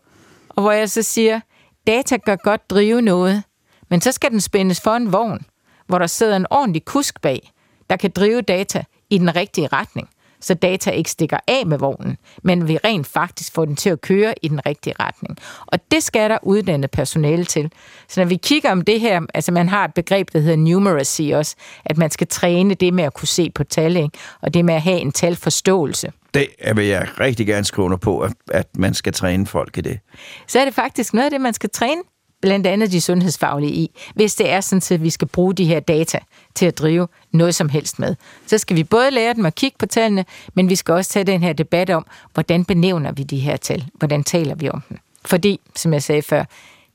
[0.50, 1.40] Og hvor jeg så siger,
[1.88, 3.44] data gør godt drive noget,
[3.90, 5.46] men så skal den spændes for en vogn,
[5.88, 7.52] hvor der sidder en ordentlig kusk bag,
[7.90, 10.10] der kan drive data i den rigtige retning
[10.42, 14.02] så data ikke stikker af med vognen, men vi rent faktisk får den til at
[14.02, 15.38] køre i den rigtige retning.
[15.66, 17.72] Og det skal der uddannet personale til.
[18.08, 21.22] Så når vi kigger om det her, altså man har et begreb, der hedder numeracy
[21.22, 24.18] også, at man skal træne det med at kunne se på tal, ikke?
[24.42, 26.12] og det med at have en talforståelse.
[26.34, 29.82] Det vil jeg rigtig gerne skrive under på, at, at man skal træne folk i
[29.82, 30.00] det.
[30.48, 32.02] Så er det faktisk noget af det, man skal træne
[32.42, 35.80] blandt andet de sundhedsfaglige i, hvis det er sådan, at vi skal bruge de her
[35.80, 36.20] data
[36.56, 38.16] til at drive noget som helst med.
[38.46, 41.24] Så skal vi både lære dem at kigge på tallene, men vi skal også tage
[41.24, 43.86] den her debat om, hvordan benævner vi de her tal?
[43.94, 44.98] Hvordan taler vi om dem?
[45.26, 46.44] Fordi, som jeg sagde før,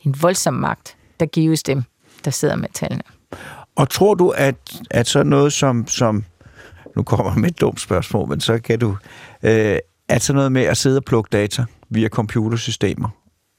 [0.00, 1.82] en voldsom magt, der gives dem,
[2.24, 3.02] der sidder med tallene.
[3.76, 4.56] Og tror du, at,
[4.90, 6.24] at sådan noget som, som
[6.96, 8.96] nu kommer med et dumt spørgsmål, men så kan du,
[9.42, 9.78] øh,
[10.08, 13.08] at sådan noget med at sidde og plukke data via computersystemer,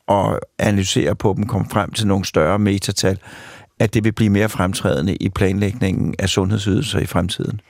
[0.07, 3.19] og analysere på dem, komme frem til nogle større metatal,
[3.79, 7.61] at det vil blive mere fremtrædende i planlægningen af sundhedsydelser i fremtiden?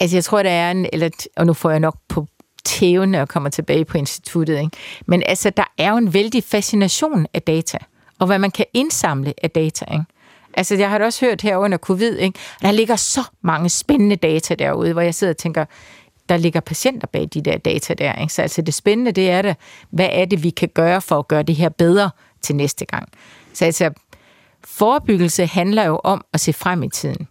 [0.00, 2.26] Altså, jeg tror, der er en, eller, og nu får jeg nok på
[2.64, 4.76] tæven, og kommer tilbage på instituttet, ikke?
[5.06, 7.78] men altså, der er jo en vældig fascination af data,
[8.18, 10.04] og hvad man kan indsamle af data, ikke?
[10.54, 12.38] Altså, jeg har da også hørt her under covid, ikke?
[12.62, 15.64] der ligger så mange spændende data derude, hvor jeg sidder og tænker,
[16.28, 18.14] der ligger patienter bag de der data der.
[18.14, 18.32] Ikke?
[18.32, 19.56] Så altså det spændende, det er det,
[19.90, 22.10] hvad er det, vi kan gøre for at gøre det her bedre
[22.42, 23.08] til næste gang.
[23.52, 23.90] Så altså,
[24.64, 27.28] forebyggelse handler jo om at se frem i tiden.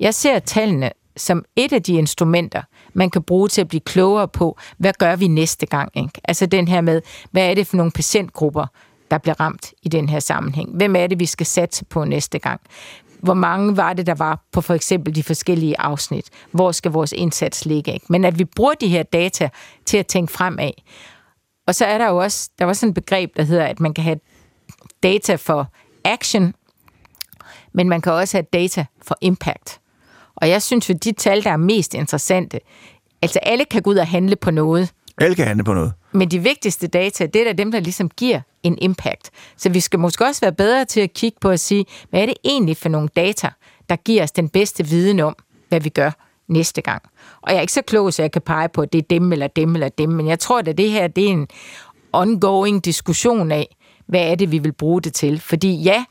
[0.00, 4.28] Jeg ser tallene som et af de instrumenter, man kan bruge til at blive klogere
[4.28, 5.92] på, hvad gør vi næste gang?
[5.96, 6.20] Ikke?
[6.24, 8.66] Altså den her med, hvad er det for nogle patientgrupper,
[9.10, 10.76] der bliver ramt i den her sammenhæng?
[10.76, 12.60] Hvem er det, vi skal satse på næste gang?
[13.24, 16.30] Hvor mange var det, der var på for eksempel de forskellige afsnit.
[16.50, 17.94] Hvor skal vores indsats ligge?
[17.94, 18.06] Ikke?
[18.08, 19.48] Men at vi bruger de her data
[19.86, 20.70] til at tænke fremad.
[21.66, 23.94] Og så er der jo også, der var sådan et begreb, der hedder, at man
[23.94, 24.18] kan have
[25.02, 25.72] data for
[26.04, 26.54] action,
[27.72, 29.80] men man kan også have data for impact.
[30.36, 32.60] Og jeg synes jo, de tal, der er mest interessante,
[33.22, 34.92] altså alle kan gå ud og handle på noget.
[35.18, 35.92] Alle kan handle på noget.
[36.14, 39.30] Men de vigtigste data, det er dem, der ligesom giver en impact.
[39.56, 42.26] Så vi skal måske også være bedre til at kigge på at sige, hvad er
[42.26, 43.50] det egentlig for nogle data,
[43.88, 45.36] der giver os den bedste viden om,
[45.68, 46.10] hvad vi gør
[46.48, 47.02] næste gang.
[47.42, 49.32] Og jeg er ikke så klog, så jeg kan pege på, at det er dem
[49.32, 51.48] eller dem eller dem, men jeg tror, at det her det er en
[52.12, 55.40] ongoing diskussion af, hvad er det, vi vil bruge det til.
[55.40, 56.04] Fordi ja,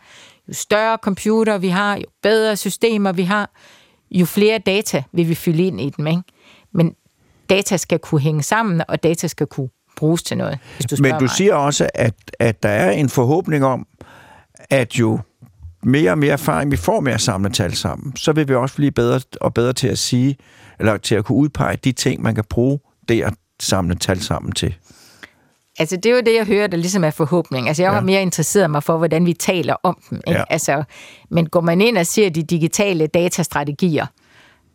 [0.48, 3.52] jo større computer vi har, jo bedre systemer vi har,
[4.12, 6.08] jo flere data vil vi fylde ind i dem.
[6.08, 6.24] Ikke?
[6.72, 6.96] Men
[7.50, 11.14] data skal kunne hænge sammen, og data skal kunne bruges til noget, hvis du Men
[11.14, 11.30] du mig.
[11.30, 13.88] siger også, at, at der er en forhåbning om,
[14.70, 15.20] at jo
[15.84, 18.76] mere og mere erfaring vi får med at samle tal sammen, så vil vi også
[18.76, 20.38] blive bedre og bedre til at sige,
[20.80, 22.80] eller til at kunne udpege de ting, man kan bruge
[23.10, 24.76] det at samle tal sammen til.
[25.80, 27.68] Altså, det er jo det, jeg hører, der ligesom er forhåbning.
[27.68, 28.04] Altså, jeg har ja.
[28.04, 30.22] mere interesseret mig for, hvordan vi taler om dem.
[30.28, 30.40] Ikke?
[30.40, 30.44] Ja.
[30.50, 30.84] Altså,
[31.32, 34.06] men går man ind og ser de digitale datastrategier,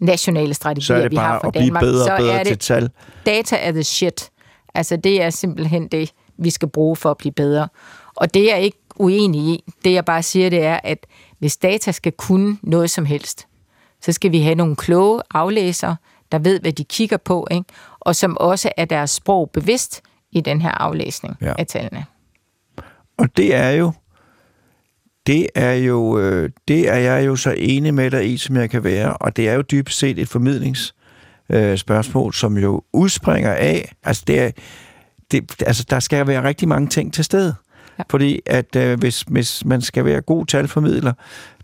[0.01, 2.19] nationale strategier, så er det vi bare har for at blive Danmark, bedre så og
[2.19, 2.91] bedre er til det tal.
[3.27, 4.31] data er the shit.
[4.75, 7.69] Altså, det er simpelthen det, vi skal bruge for at blive bedre.
[8.16, 9.64] Og det er jeg ikke uenig i.
[9.85, 11.07] Det, jeg bare siger, det er, at
[11.39, 13.47] hvis data skal kunne noget som helst,
[14.03, 15.97] så skal vi have nogle kloge aflæsere,
[16.33, 17.64] der ved, hvad de kigger på, ikke?
[18.01, 20.03] og som også er deres sprog bevidst
[20.33, 21.53] i den her aflæsning ja.
[21.59, 22.05] af tallene.
[23.19, 23.93] Og det er jo,
[25.27, 28.71] det er jo, øh, det er jeg jo så enig med dig i, som jeg
[28.71, 30.95] kan være, og det er jo dybest set et formidlings
[31.51, 34.51] øh, spørgsmål, som jo udspringer af, altså det er,
[35.30, 37.55] det, altså der skal være rigtig mange ting til stede.
[37.99, 38.03] Ja.
[38.11, 41.12] Fordi at øh, hvis, hvis man skal være god talformidler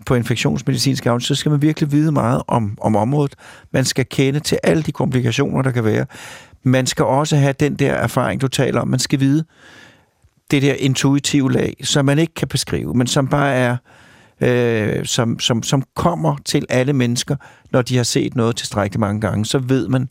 [0.07, 3.35] på infektionsmedicinsk afdeling, så skal man virkelig vide meget om, om området.
[3.71, 6.07] Man skal kende til alle de komplikationer, der kan være.
[6.63, 8.89] Man skal også have den der erfaring, du taler om.
[8.89, 9.45] Man skal vide
[10.51, 13.79] det der intuitive lag, som man ikke kan beskrive, men som bare er, øh,
[14.41, 17.37] øh, som, som, som kommer til alle mennesker,
[17.73, 19.45] når de har set noget tilstrækkeligt mange gange.
[19.45, 20.09] Så ved man,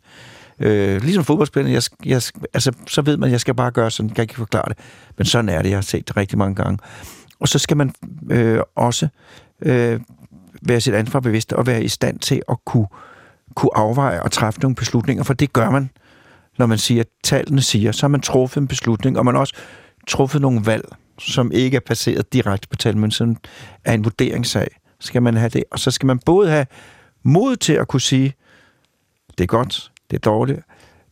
[0.60, 2.22] øh, ligesom fodboldspiller, jeg, jeg,
[2.54, 4.78] altså, så ved man, jeg skal bare gøre sådan, kan ikke forklare det.
[5.18, 6.78] Men sådan er det, jeg har set det rigtig mange gange.
[7.40, 7.94] Og så skal man
[8.32, 9.08] øh, også
[9.62, 10.00] øh,
[10.62, 12.88] være sit ansvar bevidst og være i stand til at kunne,
[13.56, 15.90] kunne afveje og træffe nogle beslutninger, for det gør man,
[16.60, 19.40] når man siger, at tallene siger, så har man truffet en beslutning, og man har
[19.40, 19.56] også
[20.08, 20.86] truffet nogle valg,
[21.28, 23.38] som ikke er baseret direkte på tal, men
[23.86, 24.68] er en vurderingssag.
[25.00, 26.66] Skal man have det, og så skal man både have
[27.24, 28.34] mod til at kunne sige,
[29.38, 30.60] det er godt, det er dårligt,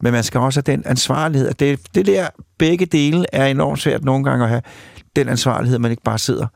[0.01, 3.79] men man skal også have den ansvarlighed, at det, det der begge dele er enormt
[3.79, 4.61] svært nogle gange at have,
[5.15, 6.47] den ansvarlighed, man ikke bare sidder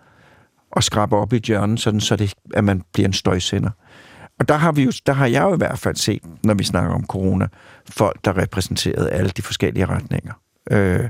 [0.72, 3.70] og skraber op i hjørnet, sådan så det, at man bliver en støjsender.
[4.40, 6.64] og der har, vi jo, der har jeg jo i hvert fald set, når vi
[6.64, 7.48] snakker om corona,
[7.90, 10.34] folk, der repræsenterede alle de forskellige retninger.
[10.72, 11.10] Øh,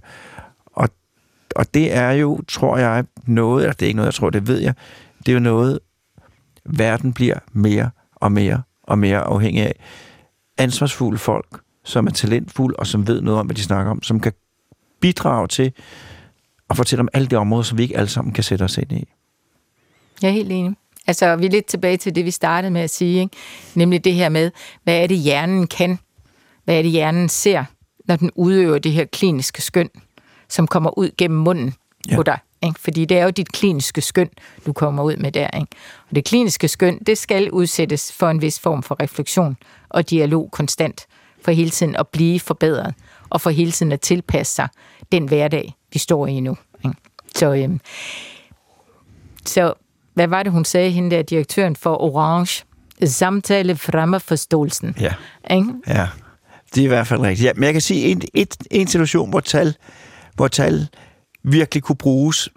[1.55, 4.47] og det er jo, tror jeg, noget, eller det er ikke noget, jeg tror, det
[4.47, 4.73] ved jeg,
[5.19, 5.79] det er jo noget,
[6.65, 9.75] verden bliver mere og mere og mere afhængig af.
[10.57, 14.19] Ansvarsfulde folk, som er talentfulde og som ved noget om, hvad de snakker om, som
[14.19, 14.33] kan
[15.01, 15.73] bidrage til
[16.69, 18.91] at fortælle om alle de områder, som vi ikke alle sammen kan sætte os ind
[18.91, 19.07] i.
[20.21, 20.75] Jeg er helt enig.
[21.07, 23.35] Altså, vi er lidt tilbage til det, vi startede med at sige, ikke?
[23.75, 24.51] nemlig det her med,
[24.83, 25.99] hvad er det, hjernen kan?
[26.63, 27.63] Hvad er det, hjernen ser,
[28.07, 29.89] når den udøver det her kliniske skøn,
[30.49, 31.73] som kommer ud gennem munden
[32.09, 32.15] ja.
[32.15, 32.39] på dig?
[32.63, 32.79] Ikke?
[32.79, 34.29] Fordi det er jo dit kliniske skøn,
[34.65, 35.47] du kommer ud med der.
[35.47, 35.67] Ikke?
[36.09, 39.57] Og det kliniske skøn, det skal udsættes for en vis form for refleksion
[39.89, 41.07] og dialog konstant,
[41.41, 42.93] for hele tiden at blive forbedret,
[43.29, 44.67] og for hele tiden at tilpasse sig
[45.11, 46.57] den hverdag, vi står i nu.
[46.85, 46.97] Ikke?
[47.35, 47.79] Så, øhm,
[49.45, 49.73] så
[50.13, 52.63] hvad var det, hun sagde, hende der direktøren for Orange?
[53.03, 54.95] Samtale fremmer forståelsen.
[54.99, 55.13] Ja.
[55.51, 55.73] Ikke?
[55.87, 56.07] Ja,
[56.75, 57.47] det er i hvert fald rigtigt.
[57.47, 59.75] Ja, men jeg kan sige en, et, en situation, hvor tal,
[60.35, 60.87] hvor tal
[61.43, 62.49] virkelig kunne bruges,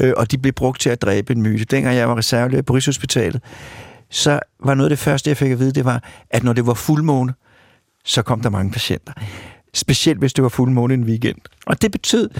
[0.00, 1.64] øh, og de blev brugt til at dræbe en myte.
[1.64, 3.40] Dengang jeg var reservelæge på Rigshospitalet,
[4.10, 6.66] så var noget af det første, jeg fik at vide, det var, at når det
[6.66, 7.34] var fuldmåne,
[8.04, 9.12] så kom der mange patienter.
[9.74, 11.38] Specielt hvis det var fuldmåne en weekend.
[11.66, 12.30] Og det betød,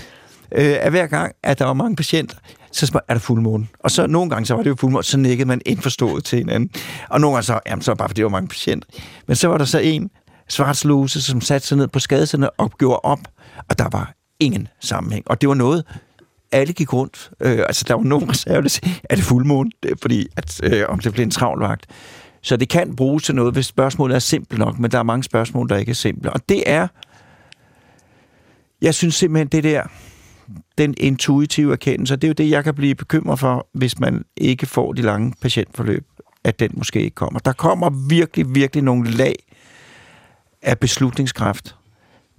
[0.52, 2.36] øh, at hver gang, at der var mange patienter,
[2.72, 3.66] så er der fuldmåne.
[3.78, 6.70] Og så nogle gange, så var det jo fuldmåne, så nikkede man indforstået til hinanden.
[7.10, 8.88] Og nogle gange så, jamen, så var det bare, fordi der var mange patienter.
[9.26, 10.10] Men så var der så en
[10.48, 13.20] svartsluse, som satte sig ned på skadelserne og gjorde op,
[13.68, 15.24] og der var ingen sammenhæng.
[15.30, 15.84] Og det var noget,
[16.52, 17.30] alle gik rundt.
[17.40, 19.70] Øh, altså, der var nogen reserve, der sagde, er det fuldmåne?
[20.02, 21.86] Fordi, at, øh, om det blev en travlvagt.
[22.42, 25.24] Så det kan bruges til noget, hvis spørgsmålet er simpelt nok, men der er mange
[25.24, 26.32] spørgsmål, der ikke er simple.
[26.32, 26.88] Og det er,
[28.82, 29.82] jeg synes simpelthen, det der,
[30.78, 34.66] den intuitive erkendelse, det er jo det, jeg kan blive bekymret for, hvis man ikke
[34.66, 36.06] får de lange patientforløb,
[36.44, 37.38] at den måske ikke kommer.
[37.38, 39.34] Der kommer virkelig, virkelig nogle lag
[40.62, 41.76] af beslutningskraft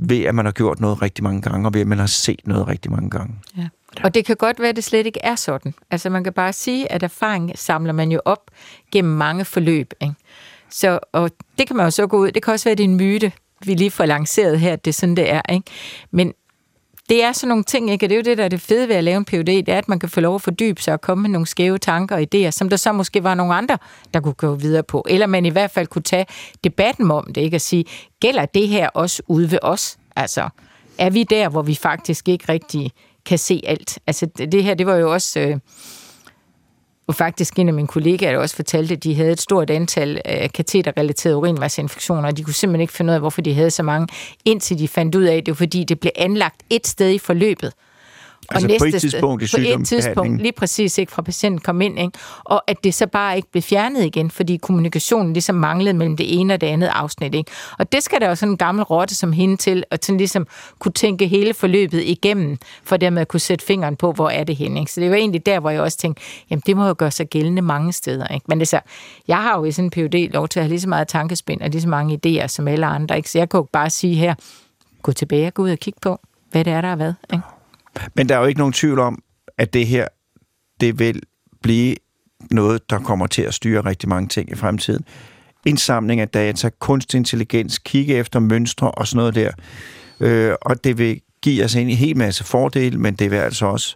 [0.09, 2.41] ved, at man har gjort noget rigtig mange gange, og ved, at man har set
[2.45, 3.35] noget rigtig mange gange.
[3.57, 3.67] Ja.
[4.03, 5.73] Og det kan godt være, at det slet ikke er sådan.
[5.91, 8.51] Altså man kan bare sige, at erfaring samler man jo op
[8.91, 9.93] gennem mange forløb.
[10.01, 10.13] Ikke?
[10.69, 12.31] Så, og det kan man jo så gå ud.
[12.31, 13.31] Det kan også være, at det er en myte,
[13.65, 15.41] vi lige får lanceret her, at det er sådan, det er.
[15.49, 15.71] Ikke?
[16.11, 16.33] Men
[17.09, 18.05] det er sådan nogle ting, ikke?
[18.05, 19.69] Og det er jo det, der er det fede ved at lave en PhD, det
[19.69, 22.15] er, at man kan få lov at fordybe sig og komme med nogle skæve tanker
[22.15, 23.77] og idéer, som der så måske var nogle andre,
[24.13, 25.05] der kunne gå videre på.
[25.09, 26.25] Eller man i hvert fald kunne tage
[26.63, 27.57] debatten om det, ikke?
[27.57, 27.85] Og sige,
[28.19, 29.97] gælder det her også ude ved os?
[30.15, 30.49] Altså,
[30.97, 32.91] er vi der, hvor vi faktisk ikke rigtig
[33.25, 33.99] kan se alt?
[34.07, 35.39] Altså, det her, det var jo også...
[35.39, 35.59] Øh,
[37.07, 40.49] og faktisk en af mine kollegaer også fortalte, at de havde et stort antal øh,
[40.53, 44.07] kateterrelaterede urinvejsinfektioner, og de kunne simpelthen ikke finde ud af, hvorfor de havde så mange,
[44.45, 47.17] indtil de fandt ud af, at det var fordi, det blev anlagt et sted i
[47.17, 47.73] forløbet.
[48.49, 51.61] Altså og næste på et tidspunkt i På et tidspunkt, lige præcis ikke fra patienten
[51.61, 52.11] kom ind, ikke?
[52.43, 56.39] og at det så bare ikke blev fjernet igen, fordi kommunikationen ligesom manglede mellem det
[56.39, 57.35] ene og det andet afsnit.
[57.35, 57.51] Ikke?
[57.79, 60.47] Og det skal der jo sådan en gammel rotte som hende til, at sådan ligesom
[60.79, 64.55] kunne tænke hele forløbet igennem, for dermed at kunne sætte fingeren på, hvor er det
[64.55, 64.79] henne.
[64.79, 64.91] Ikke?
[64.91, 67.27] Så det var egentlig der, hvor jeg også tænkte, jamen det må jo gøre sig
[67.27, 68.27] gældende mange steder.
[68.27, 68.45] Ikke?
[68.49, 68.79] Men altså,
[69.27, 71.61] jeg har jo i sådan en PhD lov til at have lige så meget tankespind
[71.61, 73.17] og lige så mange idéer som alle andre.
[73.17, 73.29] Ikke?
[73.29, 74.35] Så jeg jo bare sige her,
[75.01, 76.19] gå tilbage og gå ud og kigge på,
[76.51, 77.13] hvad det er, der er hvad.
[77.33, 77.43] Ikke?
[78.15, 79.23] Men der er jo ikke nogen tvivl om,
[79.57, 80.07] at det her,
[80.81, 81.21] det vil
[81.61, 81.95] blive
[82.51, 85.05] noget, der kommer til at styre rigtig mange ting i fremtiden.
[85.65, 89.51] Indsamling af data, kunstig intelligens, kigge efter mønstre og sådan noget der.
[90.19, 93.95] Øh, og det vil give os en hel masse fordele, men det vil altså også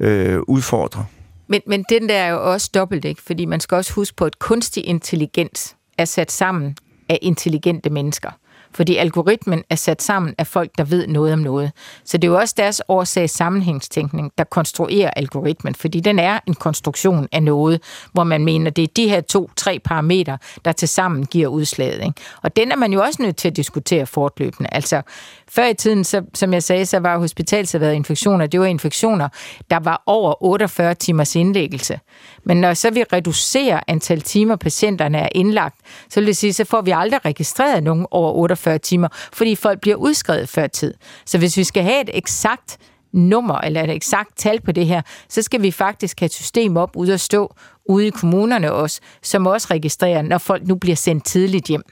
[0.00, 1.06] øh, udfordre.
[1.46, 3.22] Men, men den der er jo også dobbelt, ikke?
[3.22, 6.76] Fordi man skal også huske på, at kunstig intelligens er sat sammen
[7.08, 8.30] af intelligente mennesker
[8.74, 11.72] fordi algoritmen er sat sammen af folk, der ved noget om noget.
[12.04, 16.54] Så det er jo også deres årsag sammenhængstænkning, der konstruerer algoritmen, fordi den er en
[16.54, 21.26] konstruktion af noget, hvor man mener, det er de her to-tre parametre, der til sammen
[21.26, 22.04] giver udslaget.
[22.04, 22.14] Ikke?
[22.42, 24.68] Og den er man jo også nødt til at diskutere fortløbende.
[24.72, 25.02] Altså,
[25.48, 29.28] før i tiden, så, som jeg sagde, så var hospitalserværede infektioner, det var infektioner,
[29.70, 32.00] der var over 48 timers indlæggelse.
[32.44, 35.76] Men når så vi reducerer antal timer, patienterne er indlagt,
[36.08, 39.80] så vil det sige, så får vi aldrig registreret nogen over 48 timer, fordi folk
[39.80, 40.94] bliver udskrevet før tid.
[41.26, 42.78] Så hvis vi skal have et eksakt
[43.12, 46.76] nummer eller et eksakt tal på det her, så skal vi faktisk have et system
[46.76, 47.54] op ude at stå
[47.88, 51.82] ude i kommunerne også, som også registrerer, når folk nu bliver sendt tidligt hjem.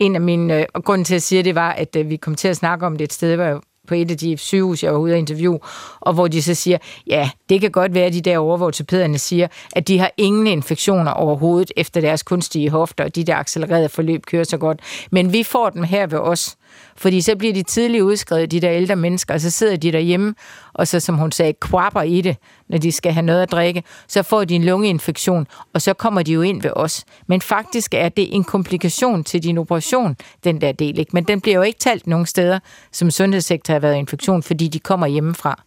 [0.00, 2.34] En af mine, øh, og grunden til at sige det var, at øh, vi kom
[2.34, 4.98] til at snakke om det et sted, hvor på et af de sygehus, jeg var
[4.98, 5.58] ude at interview,
[6.00, 8.70] og hvor de så siger, ja, det kan godt være, at de der hvor
[9.18, 13.88] siger, at de har ingen infektioner overhovedet efter deres kunstige hofter, og de der accelererede
[13.88, 14.80] forløb kører så godt.
[15.10, 16.56] Men vi får dem her ved os,
[16.96, 20.34] fordi så bliver de tidligt udskrevet, de der ældre mennesker, og så sidder de derhjemme,
[20.72, 22.36] og så, som hun sagde, kvapper i det,
[22.68, 23.82] når de skal have noget at drikke.
[24.08, 27.04] Så får de en lungeinfektion, og så kommer de jo ind ved os.
[27.26, 30.98] Men faktisk er det en komplikation til din operation, den der del.
[30.98, 31.10] Ikke?
[31.12, 32.58] Men den bliver jo ikke talt nogen steder,
[32.92, 35.62] som sundhedssektor har været infektion, fordi de kommer hjemmefra.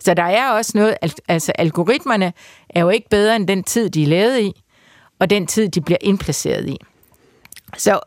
[0.00, 0.96] Så der er også noget,
[1.28, 2.32] altså algoritmerne
[2.70, 4.62] er jo ikke bedre end den tid, de er lavet i,
[5.18, 6.76] og den tid, de bliver indplaceret i.
[7.76, 8.00] Så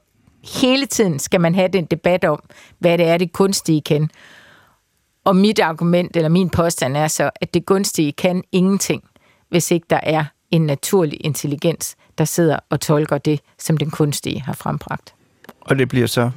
[0.44, 2.44] hele tiden skal man have den debat om,
[2.80, 4.10] hvad det er, det kunstige kan.
[5.26, 9.04] Og mit argument, eller min påstand er så, at det kunstige kan ingenting,
[9.50, 14.42] hvis ikke der er en naturlig intelligens, der sidder og tolker det, som den kunstige
[14.42, 15.14] har frembragt.
[15.62, 16.32] Og det bliver så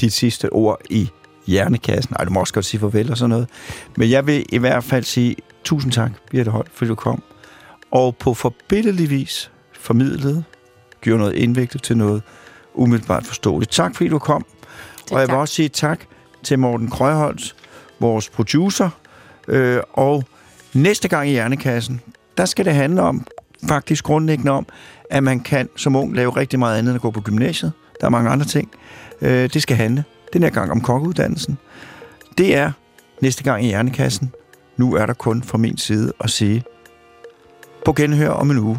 [0.00, 1.08] dit sidste ord i
[1.46, 2.16] hjernekassen.
[2.18, 3.48] Ej, du må også godt sige farvel og sådan noget.
[3.96, 7.22] Men jeg vil i hvert fald sige tusind tak, Birte Holt, fordi du kom.
[7.90, 10.44] Og på forbindelig vis formidlede,
[11.00, 12.22] gjorde noget indviklet til noget
[12.74, 13.70] umiddelbart forståeligt.
[13.70, 14.44] Tak fordi du kom.
[15.12, 16.00] og jeg vil også sige tak
[16.42, 17.56] til Morten Krøjholdt,
[18.00, 18.88] vores producer.
[19.48, 20.24] Øh, og
[20.74, 22.00] næste gang i Hjernekassen,
[22.36, 23.26] der skal det handle om,
[23.68, 24.66] faktisk grundlæggende om,
[25.10, 27.72] at man kan som ung lave rigtig meget andet end at gå på gymnasiet.
[28.00, 28.70] Der er mange andre ting.
[29.20, 31.58] Øh, det skal handle den her gang om kokkeuddannelsen.
[32.38, 32.72] Det er
[33.20, 34.32] næste gang i Hjernekassen.
[34.76, 36.64] Nu er der kun fra min side at sige
[37.84, 38.78] på genhør om en uge.